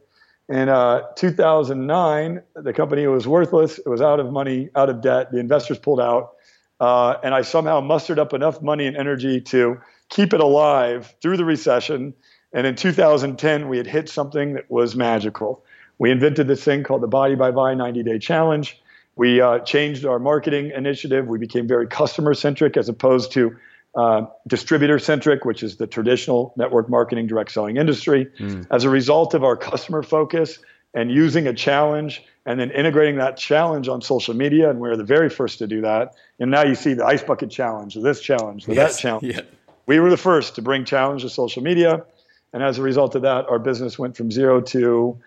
[0.49, 3.77] In uh, 2009, the company was worthless.
[3.77, 5.31] It was out of money, out of debt.
[5.31, 6.31] The investors pulled out.
[6.79, 11.37] Uh, and I somehow mustered up enough money and energy to keep it alive through
[11.37, 12.13] the recession.
[12.53, 15.63] And in 2010, we had hit something that was magical.
[15.97, 18.81] We invented this thing called the Body by Vi 90 Day Challenge.
[19.15, 21.27] We uh, changed our marketing initiative.
[21.27, 23.55] We became very customer centric as opposed to
[23.95, 28.27] uh, distributor centric, which is the traditional network marketing direct selling industry.
[28.39, 28.67] Mm.
[28.71, 30.59] As a result of our customer focus
[30.93, 35.03] and using a challenge and then integrating that challenge on social media, and we're the
[35.03, 36.15] very first to do that.
[36.39, 38.95] And now you see the ice bucket challenge, or this challenge, yes.
[38.95, 39.35] that challenge.
[39.35, 39.41] Yeah.
[39.85, 42.05] We were the first to bring challenge to social media.
[42.53, 45.19] And as a result of that, our business went from zero to,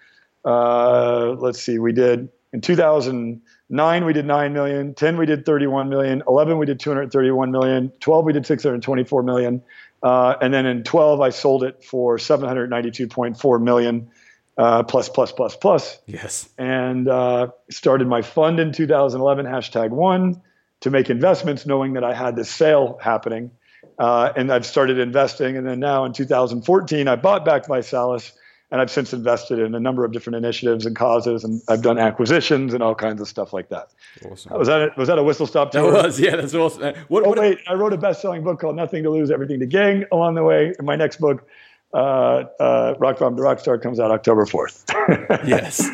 [0.45, 5.47] uh, let's see, we did in 2000 nine we did 9 million 10 we did
[5.47, 9.63] 31 million 11 we did 231 million 12 we did 624 million
[10.03, 14.11] uh, and then in 12 i sold it for 792.4 million
[14.59, 15.99] uh, plus plus plus plus.
[16.07, 16.49] Yes.
[16.59, 20.43] And uh, started my fund in 2011 hashtag one
[20.81, 23.51] to make investments knowing that i had this sale happening
[23.99, 28.33] uh, and i've started investing and then now in 2014 i bought back ViSalus
[28.73, 31.99] and I've since invested in a number of different initiatives and causes, and I've done
[31.99, 33.91] acquisitions and all kinds of stuff like that.
[34.25, 34.59] Awesome.
[34.59, 35.93] Was that a, was that a whistle stop tour?
[35.93, 36.83] That was, yeah, that's awesome.
[36.83, 39.61] Uh, what, oh what, wait, I wrote a best-selling book called Nothing to Lose, Everything
[39.61, 40.73] to Gain along the way.
[40.79, 41.47] And my next book,
[41.93, 44.87] uh, uh, Rock Bottom to Rockstar, comes out October fourth.
[45.47, 45.91] yes.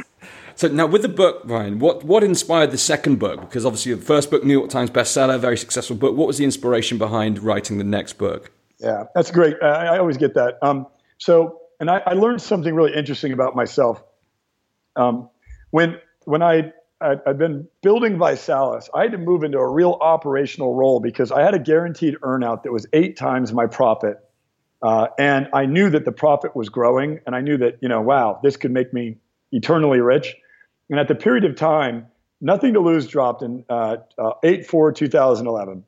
[0.59, 3.43] So now with the book, Ryan, what what inspired the second book?
[3.43, 6.17] Because obviously the first book, New York Times bestseller, very successful book.
[6.17, 8.51] What was the inspiration behind writing the next book?
[8.81, 9.55] Yeah, that's great.
[9.63, 10.59] I, I always get that.
[10.61, 14.03] Um, so and I, I, learned something really interesting about myself.
[14.97, 15.31] Um,
[15.71, 19.97] when when I i had been building ViSalus, I had to move into a real
[20.01, 24.19] operational role because I had a guaranteed earnout that was eight times my profit,
[24.83, 28.01] uh, and I knew that the profit was growing, and I knew that you know,
[28.01, 29.19] wow, this could make me
[29.53, 30.35] eternally rich.
[30.91, 32.07] And at the period of time,
[32.41, 35.85] nothing to lose dropped in uh, uh, 8 4 2011.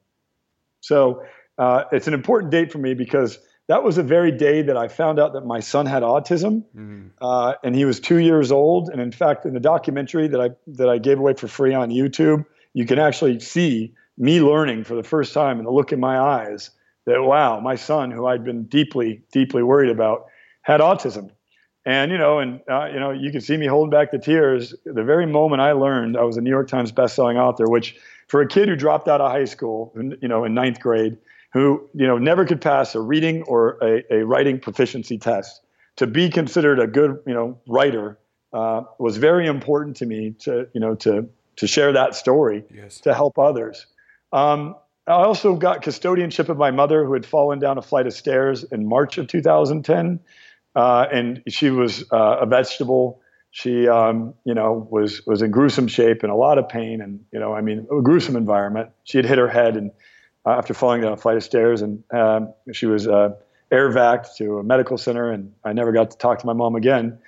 [0.80, 1.24] So
[1.58, 4.88] uh, it's an important date for me because that was the very day that I
[4.88, 7.08] found out that my son had autism, mm-hmm.
[7.20, 8.88] uh, and he was two years old.
[8.88, 11.90] And in fact, in the documentary that I that I gave away for free on
[11.90, 16.00] YouTube, you can actually see me learning for the first time and the look in
[16.00, 16.70] my eyes
[17.06, 20.26] that wow, my son, who I'd been deeply deeply worried about,
[20.62, 21.30] had autism.
[21.86, 24.74] And you know, and uh, you know, you can see me holding back the tears.
[24.84, 27.96] The very moment I learned I was a New York Times best-selling author, which
[28.28, 31.16] for a kid who dropped out of high school, you know, in ninth grade
[31.52, 35.60] who you know never could pass a reading or a, a writing proficiency test
[35.96, 38.18] to be considered a good you know writer
[38.52, 43.00] uh, was very important to me to you know to to share that story yes.
[43.00, 43.86] to help others.
[44.32, 48.14] Um, I also got custodianship of my mother who had fallen down a flight of
[48.14, 50.20] stairs in March of 2010,
[50.74, 53.20] uh, and she was uh, a vegetable.
[53.52, 57.24] She, um, you know, was was in gruesome shape and a lot of pain, and
[57.32, 58.90] you know, I mean, a gruesome environment.
[59.04, 59.90] She had hit her head and
[60.46, 63.30] uh, after falling down a flight of stairs, and um, she was uh,
[63.70, 66.76] air vac to a medical center, and I never got to talk to my mom
[66.76, 67.18] again.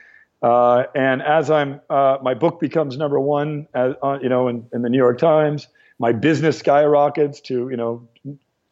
[0.42, 4.83] Uh, and as I'm, uh, my book becomes number one, as, you know, in, in,
[4.83, 5.68] the New York Times.
[6.00, 8.09] My business skyrockets to, you know,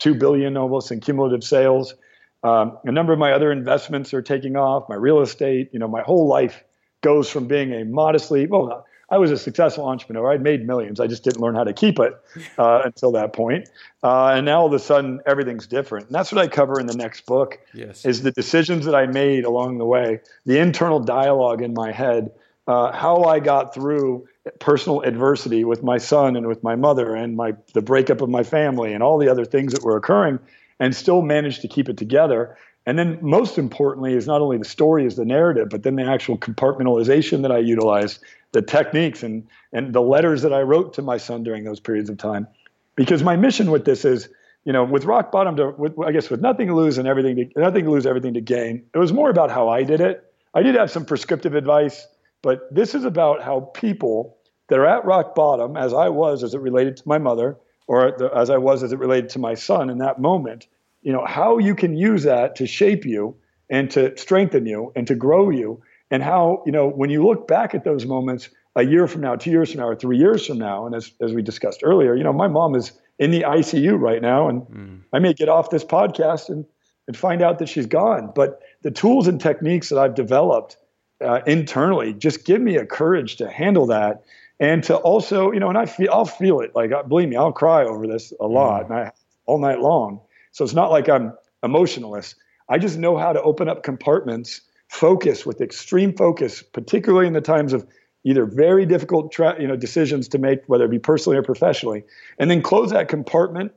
[0.01, 1.95] two billion almost in cumulative sales.
[2.43, 4.89] Um, a number of my other investments are taking off.
[4.89, 6.65] My real estate, you know, my whole life
[7.03, 10.33] goes from being a modestly well, I was a successful entrepreneur.
[10.33, 11.01] I'd made millions.
[11.01, 12.15] I just didn't learn how to keep it
[12.59, 13.69] uh, until that point.
[14.03, 16.07] Uh, and now all of a sudden, everything's different.
[16.07, 17.59] And that's what I cover in the next book.
[17.75, 18.05] Yes.
[18.05, 22.31] Is the decisions that I made along the way, the internal dialogue in my head,
[22.69, 24.29] uh, how I got through
[24.61, 28.45] personal adversity with my son and with my mother, and my the breakup of my
[28.45, 30.39] family, and all the other things that were occurring,
[30.81, 32.57] and still managed to keep it together.
[32.87, 36.05] And then, most importantly, is not only the story is the narrative, but then the
[36.05, 38.21] actual compartmentalization that I utilized
[38.53, 42.11] the techniques and and the letters that I wrote to my son during those periods
[42.11, 42.49] of time,
[42.97, 44.29] because my mission with this is,
[44.65, 47.37] you know, with rock bottom to, with, I guess, with nothing to lose and everything
[47.37, 48.83] to nothing to lose, everything to gain.
[48.95, 50.25] It was more about how I did it.
[50.55, 52.09] I did have some prescriptive advice,
[52.43, 54.39] but this is about how people
[54.69, 57.57] that are at rock bottom, as I was, as it related to my mother,
[57.91, 60.69] or as I was as it related to my son in that moment,
[61.03, 63.35] you know, how you can use that to shape you
[63.69, 67.49] and to strengthen you and to grow you and how you know when you look
[67.49, 70.47] back at those moments a year from now two years from now or three years
[70.47, 73.43] from now and as, as we discussed earlier you know my mom is in the
[73.43, 75.01] icu right now and mm.
[75.13, 76.65] i may get off this podcast and,
[77.09, 80.77] and find out that she's gone but the tools and techniques that i've developed
[81.21, 84.23] uh, internally just give me a courage to handle that
[84.61, 86.73] and to also you know and i feel i'll feel it.
[86.75, 88.91] Like believe me i'll cry over this a lot mm.
[88.91, 89.13] and I,
[89.47, 90.21] all night long.
[90.53, 92.35] So it's not like i'm emotionless.
[92.69, 97.41] I just know how to open up compartments focus with extreme focus, particularly in the
[97.41, 97.87] times of
[98.25, 102.05] either very difficult tra- you know decisions to make, whether it be personally or professionally,
[102.39, 103.73] and then close that compartment,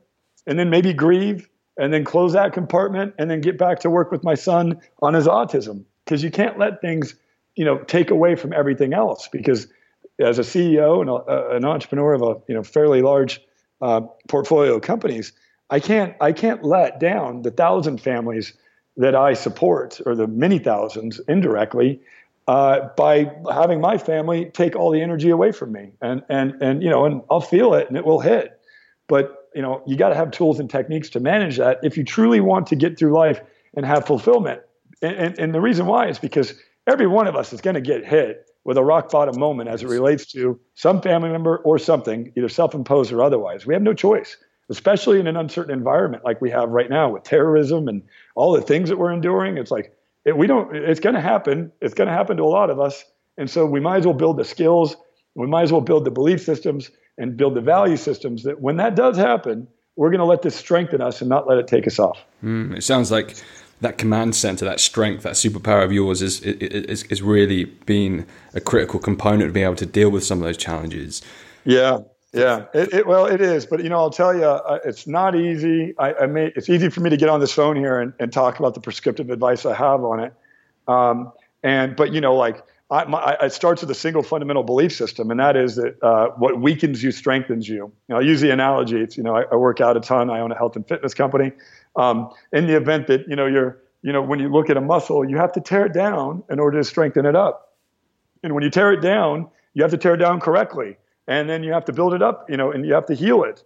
[0.46, 4.10] and then maybe grieve, and then close that compartment, and then get back to work
[4.10, 5.84] with my son on his autism.
[6.04, 7.14] Because you can't let things
[7.54, 9.68] you know take away from everything else because
[10.18, 13.40] as a CEO and a, an entrepreneur of a you know fairly large
[13.80, 15.32] uh, portfolio of companies,
[15.70, 18.52] I can't I can't let down the thousand families
[18.96, 22.00] that I support, or the many thousands indirectly,
[22.46, 25.92] uh, by having my family take all the energy away from me.
[26.00, 28.60] And and and you know, and I'll feel it and it will hit.
[29.08, 32.04] But you know, you got to have tools and techniques to manage that if you
[32.04, 33.40] truly want to get through life
[33.76, 34.60] and have fulfillment.
[35.02, 36.54] And, and, and the reason why is because
[36.86, 39.82] every one of us is going to get hit with a rock bottom moment as
[39.82, 43.66] it relates to some family member or something, either self imposed or otherwise.
[43.66, 44.36] We have no choice
[44.70, 48.02] especially in an uncertain environment like we have right now with terrorism and
[48.34, 49.58] all the things that we're enduring.
[49.58, 50.74] It's like it, we don't.
[50.74, 51.72] It's going to happen.
[51.80, 53.04] It's going to happen to a lot of us,
[53.36, 54.96] and so we might as well build the skills.
[55.34, 58.76] We might as well build the belief systems and build the value systems that when
[58.76, 61.86] that does happen, we're going to let this strengthen us and not let it take
[61.86, 62.18] us off.
[62.42, 63.36] Mm, it sounds like
[63.84, 68.60] that command center, that strength, that superpower of yours is, is, is really been a
[68.60, 71.22] critical component to be able to deal with some of those challenges.
[71.64, 72.00] Yeah,
[72.32, 75.36] yeah, it, it, well, it is, but you know, I'll tell you, uh, it's not
[75.36, 75.94] easy.
[75.98, 78.32] I, I may, it's easy for me to get on this phone here and, and
[78.32, 80.32] talk about the prescriptive advice I have on it.
[80.88, 84.92] Um, and but you know, like I, my, it starts with a single fundamental belief
[84.92, 87.76] system, and that is that uh, what weakens you strengthens you.
[87.76, 89.00] you know, I'll use the analogy.
[89.00, 90.28] It's you know, I, I, work out a ton.
[90.28, 91.52] I own a health and fitness company.
[91.96, 94.80] Um, in the event that you know you're, you know, when you look at a
[94.80, 97.72] muscle, you have to tear it down in order to strengthen it up.
[98.42, 101.62] And when you tear it down, you have to tear it down correctly and then
[101.62, 103.62] you have to build it up, you know, and you have to heal it.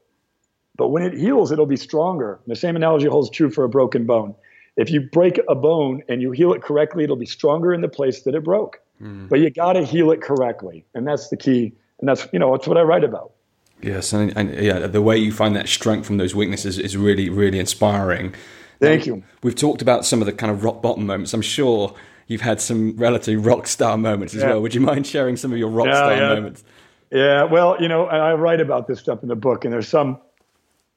[0.76, 2.38] But when it heals, it'll be stronger.
[2.46, 4.34] The same analogy holds true for a broken bone.
[4.76, 7.88] If you break a bone and you heal it correctly, it'll be stronger in the
[7.88, 8.80] place that it broke.
[9.02, 9.28] Mm.
[9.28, 11.72] But you got to heal it correctly, and that's the key.
[11.98, 13.32] And that's you know that's what I write about.
[13.80, 17.28] Yes, and, and yeah, the way you find that strength from those weaknesses is really
[17.28, 18.34] really inspiring.
[18.80, 19.22] Thank now, you.
[19.42, 21.32] We've talked about some of the kind of rock bottom moments.
[21.34, 21.94] I'm sure
[22.26, 24.50] you've had some relative rock star moments as yeah.
[24.50, 24.62] well.
[24.62, 26.34] Would you mind sharing some of your rock yeah, star yeah.
[26.34, 26.64] moments?
[27.10, 30.18] Yeah, well, you know, I write about this stuff in the book, and there's some,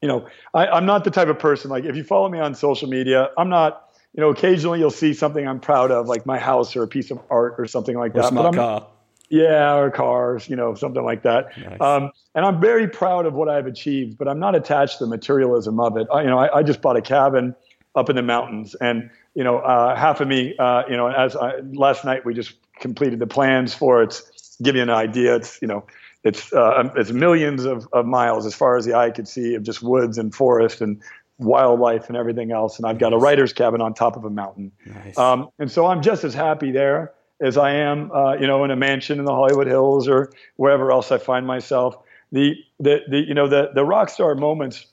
[0.02, 2.54] you know, I, I'm not the type of person like if you follow me on
[2.56, 3.88] social media, I'm not.
[4.14, 7.12] You know, occasionally you'll see something I'm proud of, like my house or a piece
[7.12, 8.28] of art or something like or that.
[8.28, 8.88] Smart car.
[9.30, 11.58] Yeah, or cars, you know, something like that.
[11.58, 11.80] Nice.
[11.80, 15.10] Um, and I'm very proud of what I've achieved, but I'm not attached to the
[15.10, 16.08] materialism of it.
[16.12, 17.56] I, you know, I, I just bought a cabin
[17.96, 21.36] up in the mountains, and you know, uh, half of me, uh, you know, as
[21.36, 24.22] I, last night we just completed the plans for it.
[24.62, 25.36] Give you an idea.
[25.36, 25.86] It's you know,
[26.24, 29.64] it's uh, it's millions of, of miles as far as the eye could see of
[29.64, 31.02] just woods and forest and
[31.40, 32.78] wildlife and everything else.
[32.78, 34.72] And I've got a writer's cabin on top of a mountain.
[34.86, 35.18] Nice.
[35.18, 38.72] Um, and so I'm just as happy there as I am, uh, you know, in
[38.72, 41.98] a mansion in the Hollywood Hills or wherever else I find myself.
[42.32, 44.86] The, the, the you know, the, the rock star moments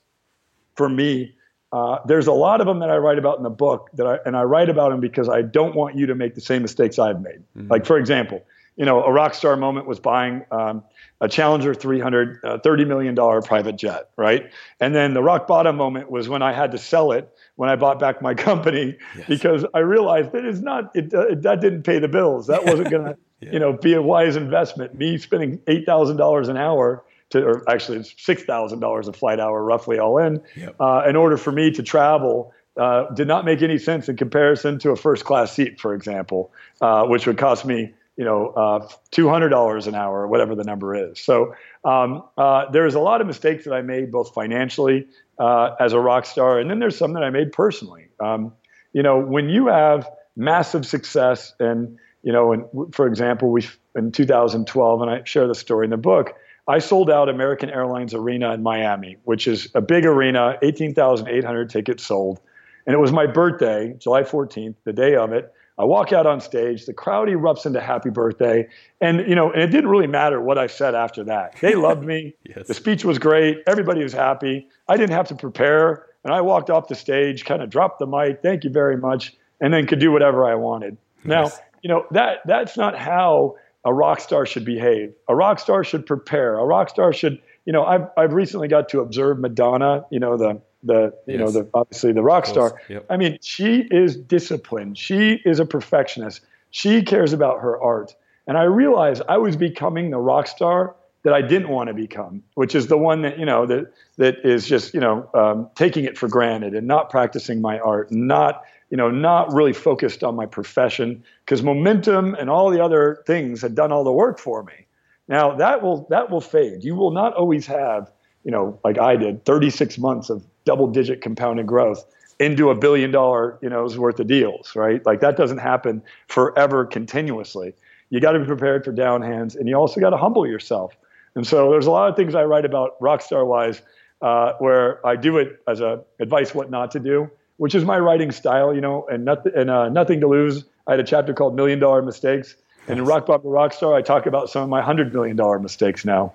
[0.75, 1.35] for me
[1.71, 4.17] uh, there's a lot of them that I write about in the book that I,
[4.25, 6.97] and I write about them because I don't want you to make the same mistakes
[6.97, 7.43] I've made.
[7.55, 7.67] Mm-hmm.
[7.67, 8.43] Like for example,
[8.75, 10.83] you know, a rock star moment was buying um,
[11.21, 14.49] a Challenger 300, uh, $30 million private jet, right?
[14.79, 17.75] And then the rock bottom moment was when I had to sell it when I
[17.75, 19.27] bought back my company yes.
[19.27, 22.47] because I realized that it's not, it, uh, it, that didn't pay the bills.
[22.47, 23.51] That wasn't going to, yeah.
[23.51, 24.95] you know, be a wise investment.
[24.95, 30.17] Me spending $8,000 an hour to, or actually it's $6,000 a flight hour roughly all
[30.17, 30.75] in, yep.
[30.79, 34.79] uh, in order for me to travel uh, did not make any sense in comparison
[34.79, 38.85] to a first class seat, for example, uh, which would cost me you know, uh,
[39.13, 41.21] $200 an hour or whatever the number is.
[41.21, 41.55] So
[41.85, 45.07] um, uh, there's a lot of mistakes that I made both financially
[45.39, 48.09] uh, as a rock star, and then there's some that I made personally.
[48.19, 48.51] Um,
[48.91, 50.05] you know, when you have
[50.35, 53.65] massive success, and you know, and for example, we
[53.95, 56.35] in 2012, and I share the story in the book.
[56.69, 62.05] I sold out American Airlines Arena in Miami, which is a big arena, 18,800 tickets
[62.05, 62.39] sold.
[62.85, 65.51] And it was my birthday, July 14th, the day of it.
[65.79, 68.67] I walk out on stage, the crowd erupts into happy birthday.
[69.01, 71.55] And, you know, and it didn't really matter what I said after that.
[71.59, 72.35] They loved me.
[72.43, 72.67] yes.
[72.67, 73.63] The speech was great.
[73.65, 74.67] Everybody was happy.
[74.87, 76.05] I didn't have to prepare.
[76.23, 79.33] And I walked off the stage, kind of dropped the mic, thank you very much,
[79.59, 80.97] and then could do whatever I wanted.
[81.23, 81.49] Now,
[81.81, 83.55] you know, that that's not how
[83.85, 85.13] a rock star should behave.
[85.27, 86.57] A rock star should prepare.
[86.57, 90.37] A rock star should, you know, I've I've recently got to observe Madonna, you know,
[90.37, 91.39] the the you yes.
[91.39, 92.81] know the obviously the rock star.
[92.89, 93.05] Yep.
[93.09, 94.97] I mean, she is disciplined.
[94.97, 96.41] She is a perfectionist.
[96.71, 98.15] She cares about her art.
[98.47, 102.43] And I realized I was becoming the rock star that I didn't want to become,
[102.55, 106.05] which is the one that you know that that is just you know um, taking
[106.05, 110.35] it for granted and not practicing my art, not you know not really focused on
[110.35, 114.63] my profession because momentum and all the other things had done all the work for
[114.63, 114.85] me.
[115.27, 116.83] Now that will that will fade.
[116.83, 118.11] You will not always have
[118.43, 122.05] you know like I did 36 months of double digit compounded growth
[122.39, 125.05] into a billion dollar, you know, worth of deals, right?
[125.05, 127.73] Like that doesn't happen forever continuously.
[128.09, 130.95] You got to be prepared for down hands and you also got to humble yourself.
[131.35, 133.81] And so there's a lot of things I write about rockstar wise
[134.21, 137.29] uh, where I do it as a advice what not to do,
[137.59, 140.63] which is my writing style, you know, and nothing, and uh, nothing to lose.
[140.87, 142.55] I had a chapter called Million Dollar Mistakes.
[142.87, 146.33] And in Rock Bottom Rockstar, I talk about some of my $100 million mistakes now.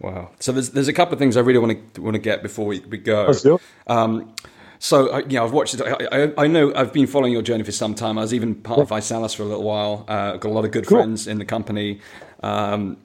[0.00, 0.30] Wow.
[0.38, 2.66] So there's there's a couple of things I really want to want to get before
[2.66, 3.26] we, we go.
[3.26, 3.60] Let's do it.
[3.86, 4.34] Um,
[4.78, 5.82] so uh, you know, I've watched it.
[5.82, 8.18] I, I, I, know I've been following your journey for some time.
[8.18, 10.04] I was even part of ViSalus for a little while.
[10.08, 10.98] Uh, got a lot of good cool.
[10.98, 12.00] friends in the company.
[12.42, 12.96] Um,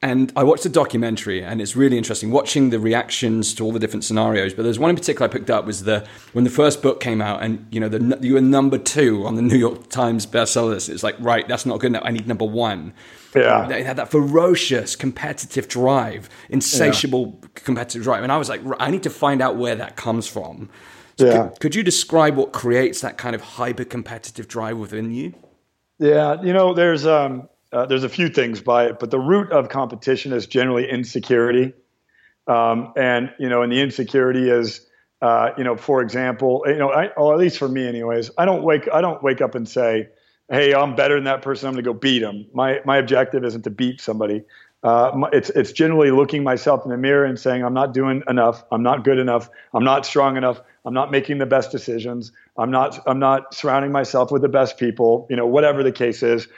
[0.00, 3.80] and I watched the documentary, and it's really interesting watching the reactions to all the
[3.80, 4.54] different scenarios.
[4.54, 7.20] But there's one in particular I picked up was the when the first book came
[7.20, 10.70] out, and you know the, you were number two on the New York Times bestseller
[10.70, 10.88] list.
[10.88, 12.04] It's like right, that's not good enough.
[12.04, 12.92] I need number one.
[13.34, 17.48] Yeah, they had that ferocious competitive drive, insatiable yeah.
[17.54, 20.70] competitive drive, and I was like, I need to find out where that comes from.
[21.18, 21.48] So yeah.
[21.48, 25.34] Could, could you describe what creates that kind of hyper competitive drive within you?
[25.98, 29.52] Yeah, you know, there's um uh, there's a few things by it, but the root
[29.52, 31.74] of competition is generally insecurity.
[32.46, 34.86] Um, and, you know, and the insecurity is,
[35.20, 38.46] uh, you know, for example, you know, I, or at least for me anyways, I
[38.46, 40.08] don't wake, I don't wake up and say,
[40.50, 41.68] Hey, I'm better than that person.
[41.68, 42.46] I'm going to go beat him.
[42.54, 44.44] My, my objective isn't to beat somebody.
[44.82, 48.64] Uh, it's, it's generally looking myself in the mirror and saying, I'm not doing enough.
[48.70, 49.50] I'm not good enough.
[49.74, 50.62] I'm not strong enough.
[50.86, 52.32] I'm not making the best decisions.
[52.56, 56.22] I'm not, I'm not surrounding myself with the best people, you know, whatever the case
[56.22, 56.48] is.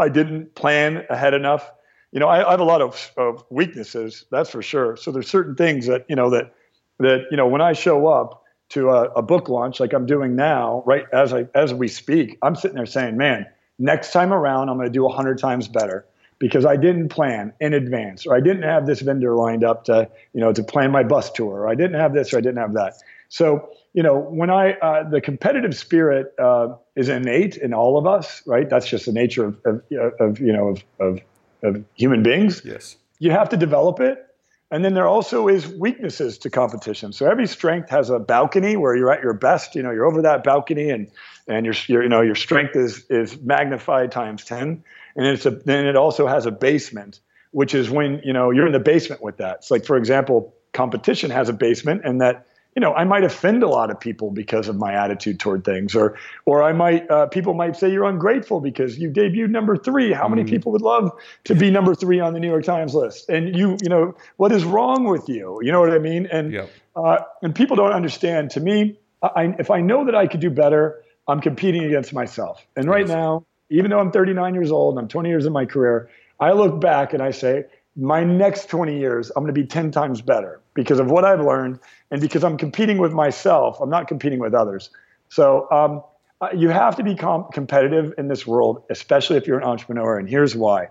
[0.00, 1.70] I didn't plan ahead enough.
[2.12, 4.96] You know, I, I have a lot of, of weaknesses, that's for sure.
[4.96, 6.52] So there's certain things that you know that
[6.98, 10.34] that you know when I show up to a, a book launch like I'm doing
[10.34, 13.46] now, right as I as we speak, I'm sitting there saying, "Man,
[13.78, 16.06] next time around, I'm going to do hundred times better."
[16.40, 20.08] because I didn't plan in advance, or I didn't have this vendor lined up to,
[20.32, 22.56] you know, to plan my bus tour, or I didn't have this, or I didn't
[22.56, 22.94] have that.
[23.28, 28.06] So you know, when I uh, the competitive spirit uh, is innate in all of
[28.06, 28.68] us, right?
[28.68, 29.82] That's just the nature of, of,
[30.20, 31.20] of you know of, of,
[31.62, 32.62] of human beings.
[32.64, 34.24] Yes, you have to develop it,
[34.70, 37.12] and then there also is weaknesses to competition.
[37.12, 39.74] So every strength has a balcony where you're at your best.
[39.74, 41.10] You know, you're over that balcony, and
[41.48, 44.84] and your, your you know your strength is is magnified times ten,
[45.16, 47.18] and it's a then it also has a basement,
[47.50, 49.56] which is when you know you're in the basement with that.
[49.56, 52.46] It's like for example, competition has a basement, and that
[52.76, 55.94] you know, I might offend a lot of people because of my attitude toward things,
[55.94, 60.12] or, or I might, uh, people might say you're ungrateful because you debuted number three.
[60.12, 60.48] How many mm.
[60.48, 61.10] people would love
[61.44, 63.28] to be number three on the New York Times list?
[63.28, 65.58] And you, you know, what is wrong with you?
[65.62, 66.26] You know what I mean?
[66.26, 66.70] And, yep.
[66.94, 68.50] uh, and people don't understand.
[68.52, 72.64] To me, I, if I know that I could do better, I'm competing against myself.
[72.76, 73.08] And right yes.
[73.08, 76.08] now, even though I'm 39 years old and I'm 20 years in my career,
[76.38, 77.64] I look back and I say,
[77.96, 81.40] my next 20 years, I'm going to be 10 times better because of what I've
[81.40, 81.80] learned
[82.10, 83.80] and because I'm competing with myself.
[83.80, 84.90] I'm not competing with others.
[85.28, 86.02] So um,
[86.40, 90.18] uh, you have to be com- competitive in this world, especially if you're an entrepreneur.
[90.18, 90.88] And here's why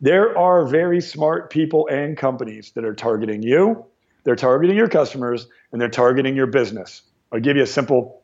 [0.00, 3.84] there are very smart people and companies that are targeting you,
[4.24, 7.02] they're targeting your customers, and they're targeting your business.
[7.32, 8.22] I'll give you a simple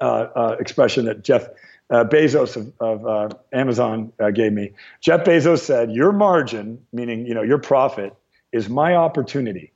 [0.00, 1.48] uh, uh, expression that Jeff
[1.92, 4.72] uh, Bezos of, of uh, Amazon uh, gave me.
[5.00, 8.14] Jeff Bezos said, "Your margin, meaning you know your profit,
[8.50, 9.72] is my opportunity."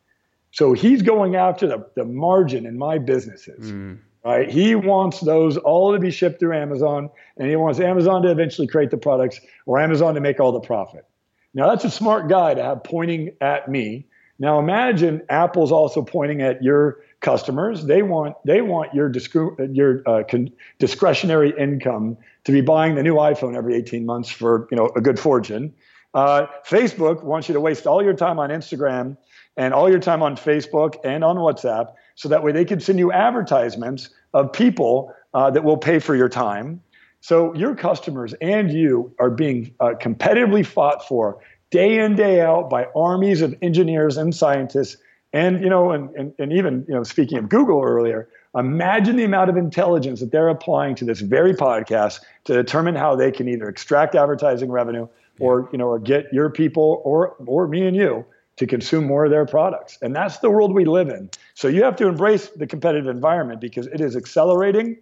[0.51, 3.71] So he's going after the, the margin in my businesses.
[3.71, 3.99] Mm.
[4.25, 4.51] Right?
[4.51, 8.67] He wants those all to be shipped through Amazon, and he wants Amazon to eventually
[8.67, 11.05] create the products or Amazon to make all the profit.
[11.55, 14.07] Now that's a smart guy to have pointing at me.
[14.39, 17.85] Now imagine Apple's also pointing at your customers.
[17.87, 23.03] They want they want your discre- your uh, con- discretionary income to be buying the
[23.03, 25.75] new iPhone every 18 months for you know a good fortune.
[26.15, 29.17] Uh, Facebook wants you to waste all your time on Instagram
[29.57, 33.01] and all your time on Facebook and on WhatsApp, so that way they can send
[33.01, 36.81] you advertisements of people uh, that will pay for your time.
[37.21, 41.41] So your customers and you are being uh, competitively fought for
[41.73, 44.97] day in day out by armies of engineers and scientists
[45.37, 48.27] and you know, and, and, and even you know, speaking of Google earlier,
[48.57, 53.15] imagine the amount of intelligence that they're applying to this very podcast to determine how
[53.15, 55.07] they can either extract advertising revenue
[55.39, 58.25] or you know, or get your people or or me and you
[58.57, 59.99] to consume more of their products.
[60.01, 61.29] And that's the world we live in.
[61.53, 64.97] So you have to embrace the competitive environment because it is accelerating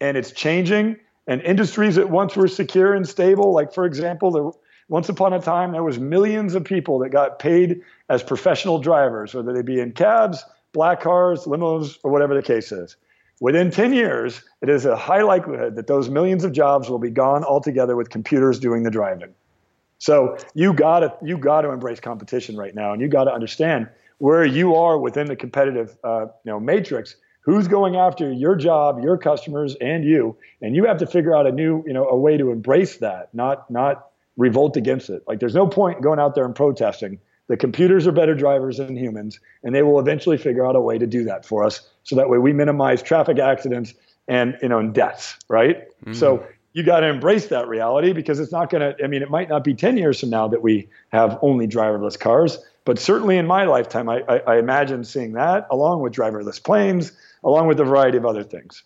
[0.00, 0.96] and it's changing.
[1.26, 4.50] And industries that once were secure and stable, like for example, the
[4.88, 9.34] once upon a time, there was millions of people that got paid as professional drivers,
[9.34, 12.96] whether they be in cabs, black cars, limos, or whatever the case is.
[13.40, 17.10] Within 10 years, it is a high likelihood that those millions of jobs will be
[17.10, 19.34] gone altogether with computers doing the driving.
[19.98, 24.74] So you gotta you gotta embrace competition right now, and you gotta understand where you
[24.74, 27.16] are within the competitive uh, you know matrix.
[27.40, 31.46] Who's going after your job, your customers, and you, and you have to figure out
[31.46, 35.22] a new you know a way to embrace that, not not revolt against it.
[35.26, 37.18] Like there's no point going out there and protesting.
[37.46, 40.98] The computers are better drivers than humans, and they will eventually figure out a way
[40.98, 41.86] to do that for us.
[42.02, 43.94] So that way we minimize traffic accidents
[44.26, 45.88] and you know and deaths, right?
[46.00, 46.14] Mm-hmm.
[46.14, 49.04] So you got to embrace that reality because it's not going to.
[49.04, 52.18] I mean, it might not be 10 years from now that we have only driverless
[52.18, 56.62] cars, but certainly in my lifetime, I, I, I imagine seeing that along with driverless
[56.62, 57.12] planes,
[57.42, 58.82] along with a variety of other things.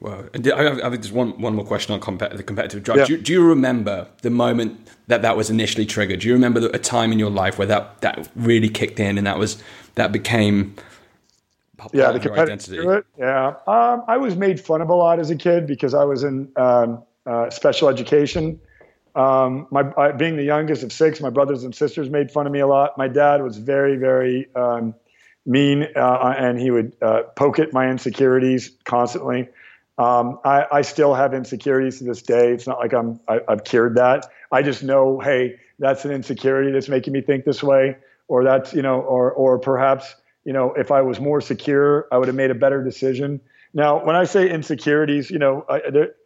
[0.00, 2.98] Well, I have just one, one more question on compet- the competitive drive.
[2.98, 3.04] Yeah.
[3.06, 6.20] Do, you, do, you remember the moment that that was initially triggered?
[6.20, 9.26] Do you remember a time in your life where that, that really kicked in and
[9.26, 9.62] that was
[9.94, 10.74] that became
[11.92, 13.08] yeah the competitive identity?
[13.18, 16.24] Yeah, um, I was made fun of a lot as a kid because I was
[16.24, 18.60] in um, uh, special education.
[19.14, 22.52] Um, my I, being the youngest of six, my brothers and sisters made fun of
[22.52, 22.98] me a lot.
[22.98, 24.94] My dad was very very um,
[25.46, 29.48] mean, uh, and he would uh, poke at my insecurities constantly.
[29.96, 32.52] Um, I, I, still have insecurities to this day.
[32.52, 34.26] It's not like I'm I, I've cured that.
[34.50, 38.74] I just know, hey, that's an insecurity that's making me think this way, or that's
[38.74, 42.36] you know, or or perhaps you know, if I was more secure, I would have
[42.36, 43.40] made a better decision.
[43.72, 45.66] Now, when I say insecurities, you know,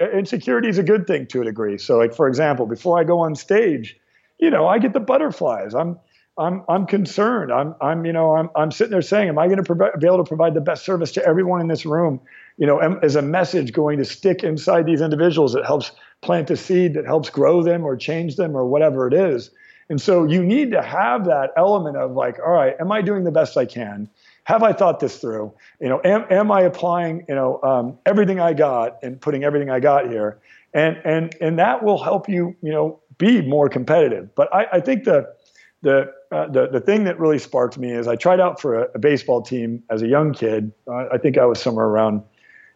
[0.00, 1.78] insecurity is a good thing to a degree.
[1.78, 3.96] So, like for example, before I go on stage,
[4.38, 5.74] you know, I get the butterflies.
[5.74, 5.98] I'm
[6.38, 7.52] I'm I'm concerned.
[7.52, 10.18] I'm I'm you know I'm I'm sitting there saying, am I going to be able
[10.18, 12.20] to provide the best service to everyone in this room?
[12.58, 16.56] you know, as a message going to stick inside these individuals that helps plant a
[16.56, 19.50] seed that helps grow them or change them or whatever it is.
[19.88, 23.24] And so you need to have that element of like, all right, am I doing
[23.24, 24.10] the best I can?
[24.44, 25.52] Have I thought this through?
[25.80, 29.70] You know, am, am I applying, you know, um, everything I got and putting everything
[29.70, 30.38] I got here?
[30.74, 34.34] And and and that will help you, you know, be more competitive.
[34.34, 35.32] But I, I think the
[35.80, 38.88] the, uh, the the thing that really sparked me is I tried out for a,
[38.94, 40.72] a baseball team as a young kid.
[40.86, 42.22] Uh, I think I was somewhere around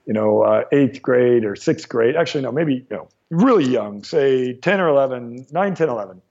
[0.07, 2.16] you know, uh, eighth grade or sixth grade.
[2.16, 6.22] Actually, no, maybe, you know, really young, say 10 or 11, 9, 10, 11.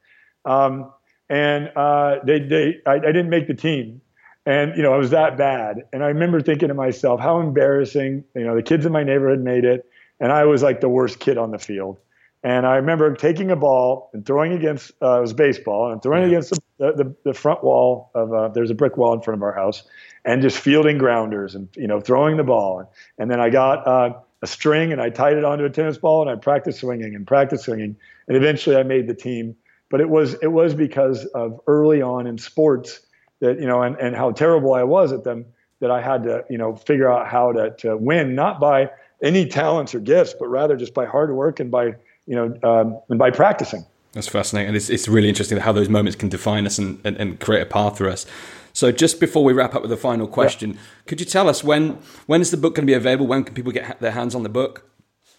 [0.46, 0.92] Um,
[1.30, 4.02] and uh, they, they, I, I, didn't make the team.
[4.46, 5.84] And, you know, I was that bad.
[5.94, 9.40] And I remember thinking to myself, how embarrassing, you know, the kids in my neighborhood
[9.40, 9.86] made it.
[10.20, 12.00] And I was like the worst kid on the field.
[12.44, 16.24] And I remember taking a ball and throwing against, uh, it was baseball, and throwing
[16.24, 19.44] against the, the, the front wall of, uh, there's a brick wall in front of
[19.44, 19.84] our house
[20.26, 22.92] and just fielding grounders and you know throwing the ball.
[23.18, 26.22] And then I got uh, a string and I tied it onto a tennis ball
[26.22, 27.96] and I practiced swinging and practiced swinging.
[28.28, 29.56] And eventually I made the team.
[29.90, 33.02] But it was it was because of early on in sports
[33.42, 35.46] that you know and, and how terrible I was at them
[35.80, 39.48] that I had to you know figure out how to to win not by any
[39.48, 41.96] talents or gifts but rather just by hard work and by
[42.26, 43.86] you know um, and by practicing.
[44.14, 44.76] That's fascinating.
[44.76, 47.66] It's, it's really interesting how those moments can define us and, and, and create a
[47.66, 48.26] path for us.
[48.74, 50.80] So, just before we wrap up with the final question, yeah.
[51.06, 53.28] could you tell us when when is the book going to be available?
[53.28, 54.90] When can people get their hands on the book?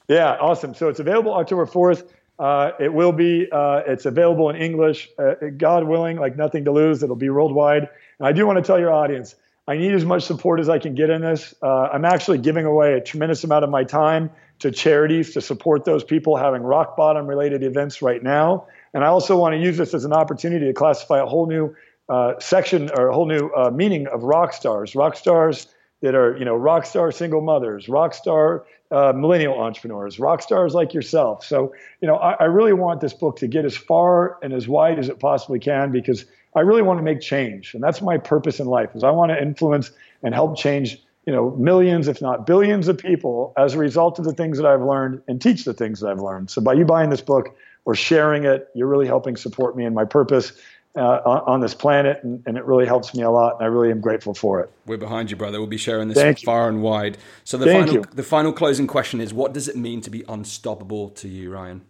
[0.08, 0.74] Yeah, awesome.
[0.74, 2.12] So it's available October fourth.
[2.38, 3.48] Uh, it will be.
[3.50, 5.08] Uh, it's available in English.
[5.18, 7.02] Uh, God willing, like nothing to lose.
[7.02, 7.88] It'll be worldwide.
[8.18, 9.34] And I do want to tell your audience,
[9.72, 11.54] I need as much support as I can get in this.
[11.62, 15.86] Uh, I'm actually giving away a tremendous amount of my time to charities to support
[15.86, 18.66] those people having rock bottom related events right now.
[18.92, 21.74] And I also want to use this as an opportunity to classify a whole new
[22.10, 24.94] uh, section or a whole new uh, meaning of rock stars.
[24.94, 25.66] Rock stars
[26.02, 30.74] that are, you know, rock star single mothers, rock star uh, millennial entrepreneurs, rock stars
[30.74, 31.46] like yourself.
[31.46, 34.68] So, you know, I, I, really want this book to get as far and as
[34.68, 38.18] wide as it possibly can because I really want to make change, and that's my
[38.18, 38.90] purpose in life.
[38.94, 39.90] Is I want to influence
[40.22, 44.24] and help change, you know, millions, if not billions, of people as a result of
[44.24, 46.50] the things that I've learned and teach the things that I've learned.
[46.50, 49.94] So, by you buying this book or sharing it, you're really helping support me in
[49.94, 50.52] my purpose
[50.96, 53.90] uh, on, this planet, and, and, it really helps me a lot, and I really
[53.90, 54.70] am grateful for it.
[54.84, 55.58] We're behind you, brother.
[55.58, 56.68] We'll be sharing this Thank far you.
[56.68, 57.16] and wide.
[57.44, 58.04] So the Thank final, you.
[58.12, 61.82] the final closing question is: What does it mean to be unstoppable to you, Ryan?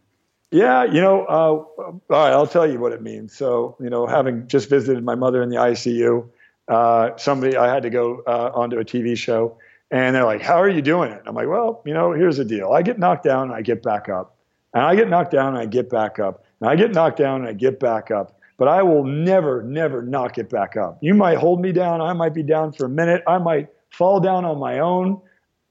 [0.52, 3.34] Yeah, you know, uh, all right, I'll tell you what it means.
[3.34, 6.28] So, you know, having just visited my mother in the ICU,
[6.68, 9.56] uh, somebody I had to go uh, onto a TV show,
[9.90, 12.44] and they're like, "How are you doing it?" I'm like, "Well, you know, here's the
[12.44, 12.70] deal.
[12.70, 14.36] I get knocked down, and I get back up,
[14.74, 17.40] and I get knocked down, and I get back up, and I get knocked down,
[17.40, 20.98] and I get back up." but I will never, never knock it back up.
[21.00, 22.00] You might hold me down.
[22.00, 23.24] I might be down for a minute.
[23.26, 25.20] I might fall down on my own.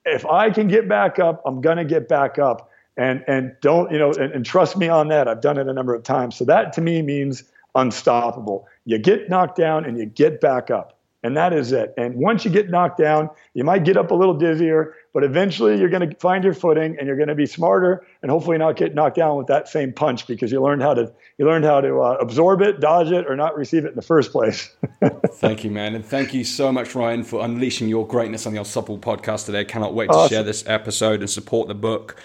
[0.04, 2.70] If I can get back up, I'm going to get back up.
[3.02, 5.28] And, and don't, you know, and, and trust me on that.
[5.28, 6.36] I've done it a number of times.
[6.36, 7.44] So that to me means
[7.74, 8.68] unstoppable.
[8.86, 11.00] You get knocked down and you get back up.
[11.24, 11.94] And that is it.
[11.98, 15.80] And once you get knocked down, you might get up a little dizzier, but eventually
[15.80, 18.76] you're going to find your footing and you're going to be smarter and hopefully not
[18.76, 21.82] get knocked down with that same punch because you learned how to you learned how
[21.82, 24.76] to uh, absorb it, dodge it, or not receive it in the first place.
[25.34, 28.60] thank you, man, and thank you so much, Ryan, for unleashing your greatness on the
[28.60, 29.60] Unstoppable podcast today.
[29.60, 30.30] I cannot wait to awesome.
[30.30, 32.20] share this episode and support the book.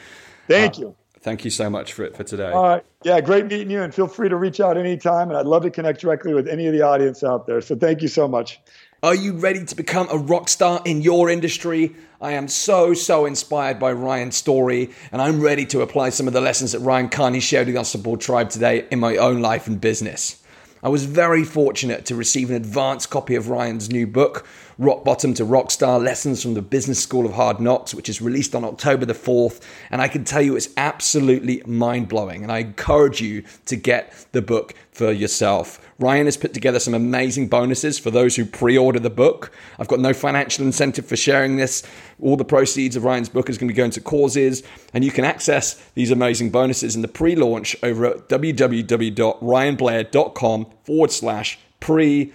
[0.48, 0.96] Thank uh, you.
[1.20, 2.50] Thank you so much for it for today.
[2.50, 2.84] All right.
[3.02, 5.28] Yeah, great meeting you, and feel free to reach out anytime.
[5.28, 7.60] And I'd love to connect directly with any of the audience out there.
[7.60, 8.60] So thank you so much.
[9.02, 11.94] Are you ready to become a rock star in your industry?
[12.20, 16.32] I am so, so inspired by Ryan's story, and I'm ready to apply some of
[16.32, 19.66] the lessons that Ryan Carney shared with our support tribe today in my own life
[19.66, 20.42] and business.
[20.86, 24.46] I was very fortunate to receive an advanced copy of Ryan's new book,
[24.78, 28.54] Rock Bottom to Rockstar Lessons from the Business School of Hard Knocks, which is released
[28.54, 29.60] on October the 4th.
[29.90, 32.44] And I can tell you it's absolutely mind blowing.
[32.44, 35.85] And I encourage you to get the book for yourself.
[35.98, 39.50] Ryan has put together some amazing bonuses for those who pre order the book.
[39.78, 41.82] I've got no financial incentive for sharing this.
[42.20, 45.10] All the proceeds of Ryan's book is going to be going to causes, and you
[45.10, 52.32] can access these amazing bonuses in the pre launch over at www.ryanblair.com forward slash pre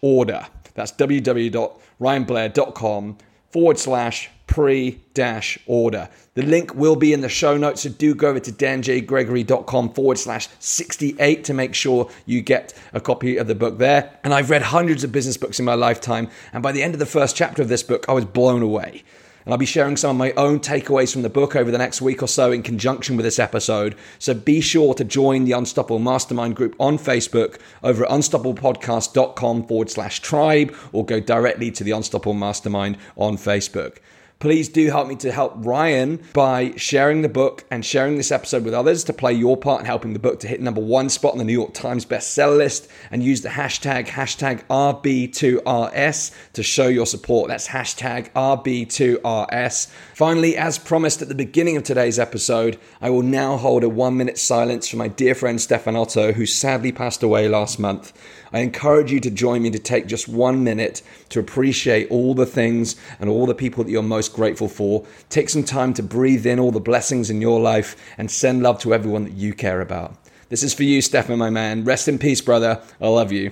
[0.00, 0.46] order.
[0.74, 3.18] That's www.ryanblair.com
[3.50, 6.08] forward slash pre dash order.
[6.32, 10.16] The link will be in the show notes, so do go over to danjgregory.com forward
[10.16, 14.18] slash 68 to make sure you get a copy of the book there.
[14.24, 17.00] And I've read hundreds of business books in my lifetime, and by the end of
[17.00, 19.04] the first chapter of this book, I was blown away.
[19.44, 22.00] And I'll be sharing some of my own takeaways from the book over the next
[22.00, 23.94] week or so in conjunction with this episode.
[24.18, 29.90] So be sure to join the Unstoppable Mastermind group on Facebook over at unstoppablepodcast.com forward
[29.90, 33.98] slash tribe or go directly to the Unstoppable Mastermind on Facebook
[34.38, 38.64] please do help me to help Ryan by sharing the book and sharing this episode
[38.64, 41.32] with others to play your part in helping the book to hit number one spot
[41.32, 46.88] on the New York Times bestseller list and use the hashtag, hashtag RB2RS to show
[46.88, 47.48] your support.
[47.48, 49.90] That's hashtag RB2RS.
[50.14, 54.16] Finally, as promised at the beginning of today's episode, I will now hold a one
[54.16, 58.12] minute silence for my dear friend Stefan Otto, who sadly passed away last month.
[58.52, 62.46] I encourage you to join me to take just one minute to appreciate all the
[62.46, 65.04] things and all the people that you're most grateful for.
[65.28, 68.78] Take some time to breathe in all the blessings in your life and send love
[68.80, 70.16] to everyone that you care about.
[70.48, 71.84] This is for you, Stefan, my man.
[71.84, 72.80] Rest in peace, brother.
[73.00, 73.50] I love you.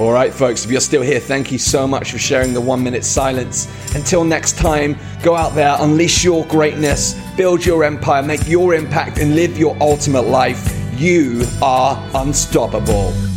[0.00, 2.82] All right, folks, if you're still here, thank you so much for sharing the one
[2.82, 3.68] minute silence.
[3.94, 9.18] Until next time, go out there, unleash your greatness, build your empire, make your impact,
[9.18, 10.74] and live your ultimate life.
[10.98, 13.29] You are unstoppable.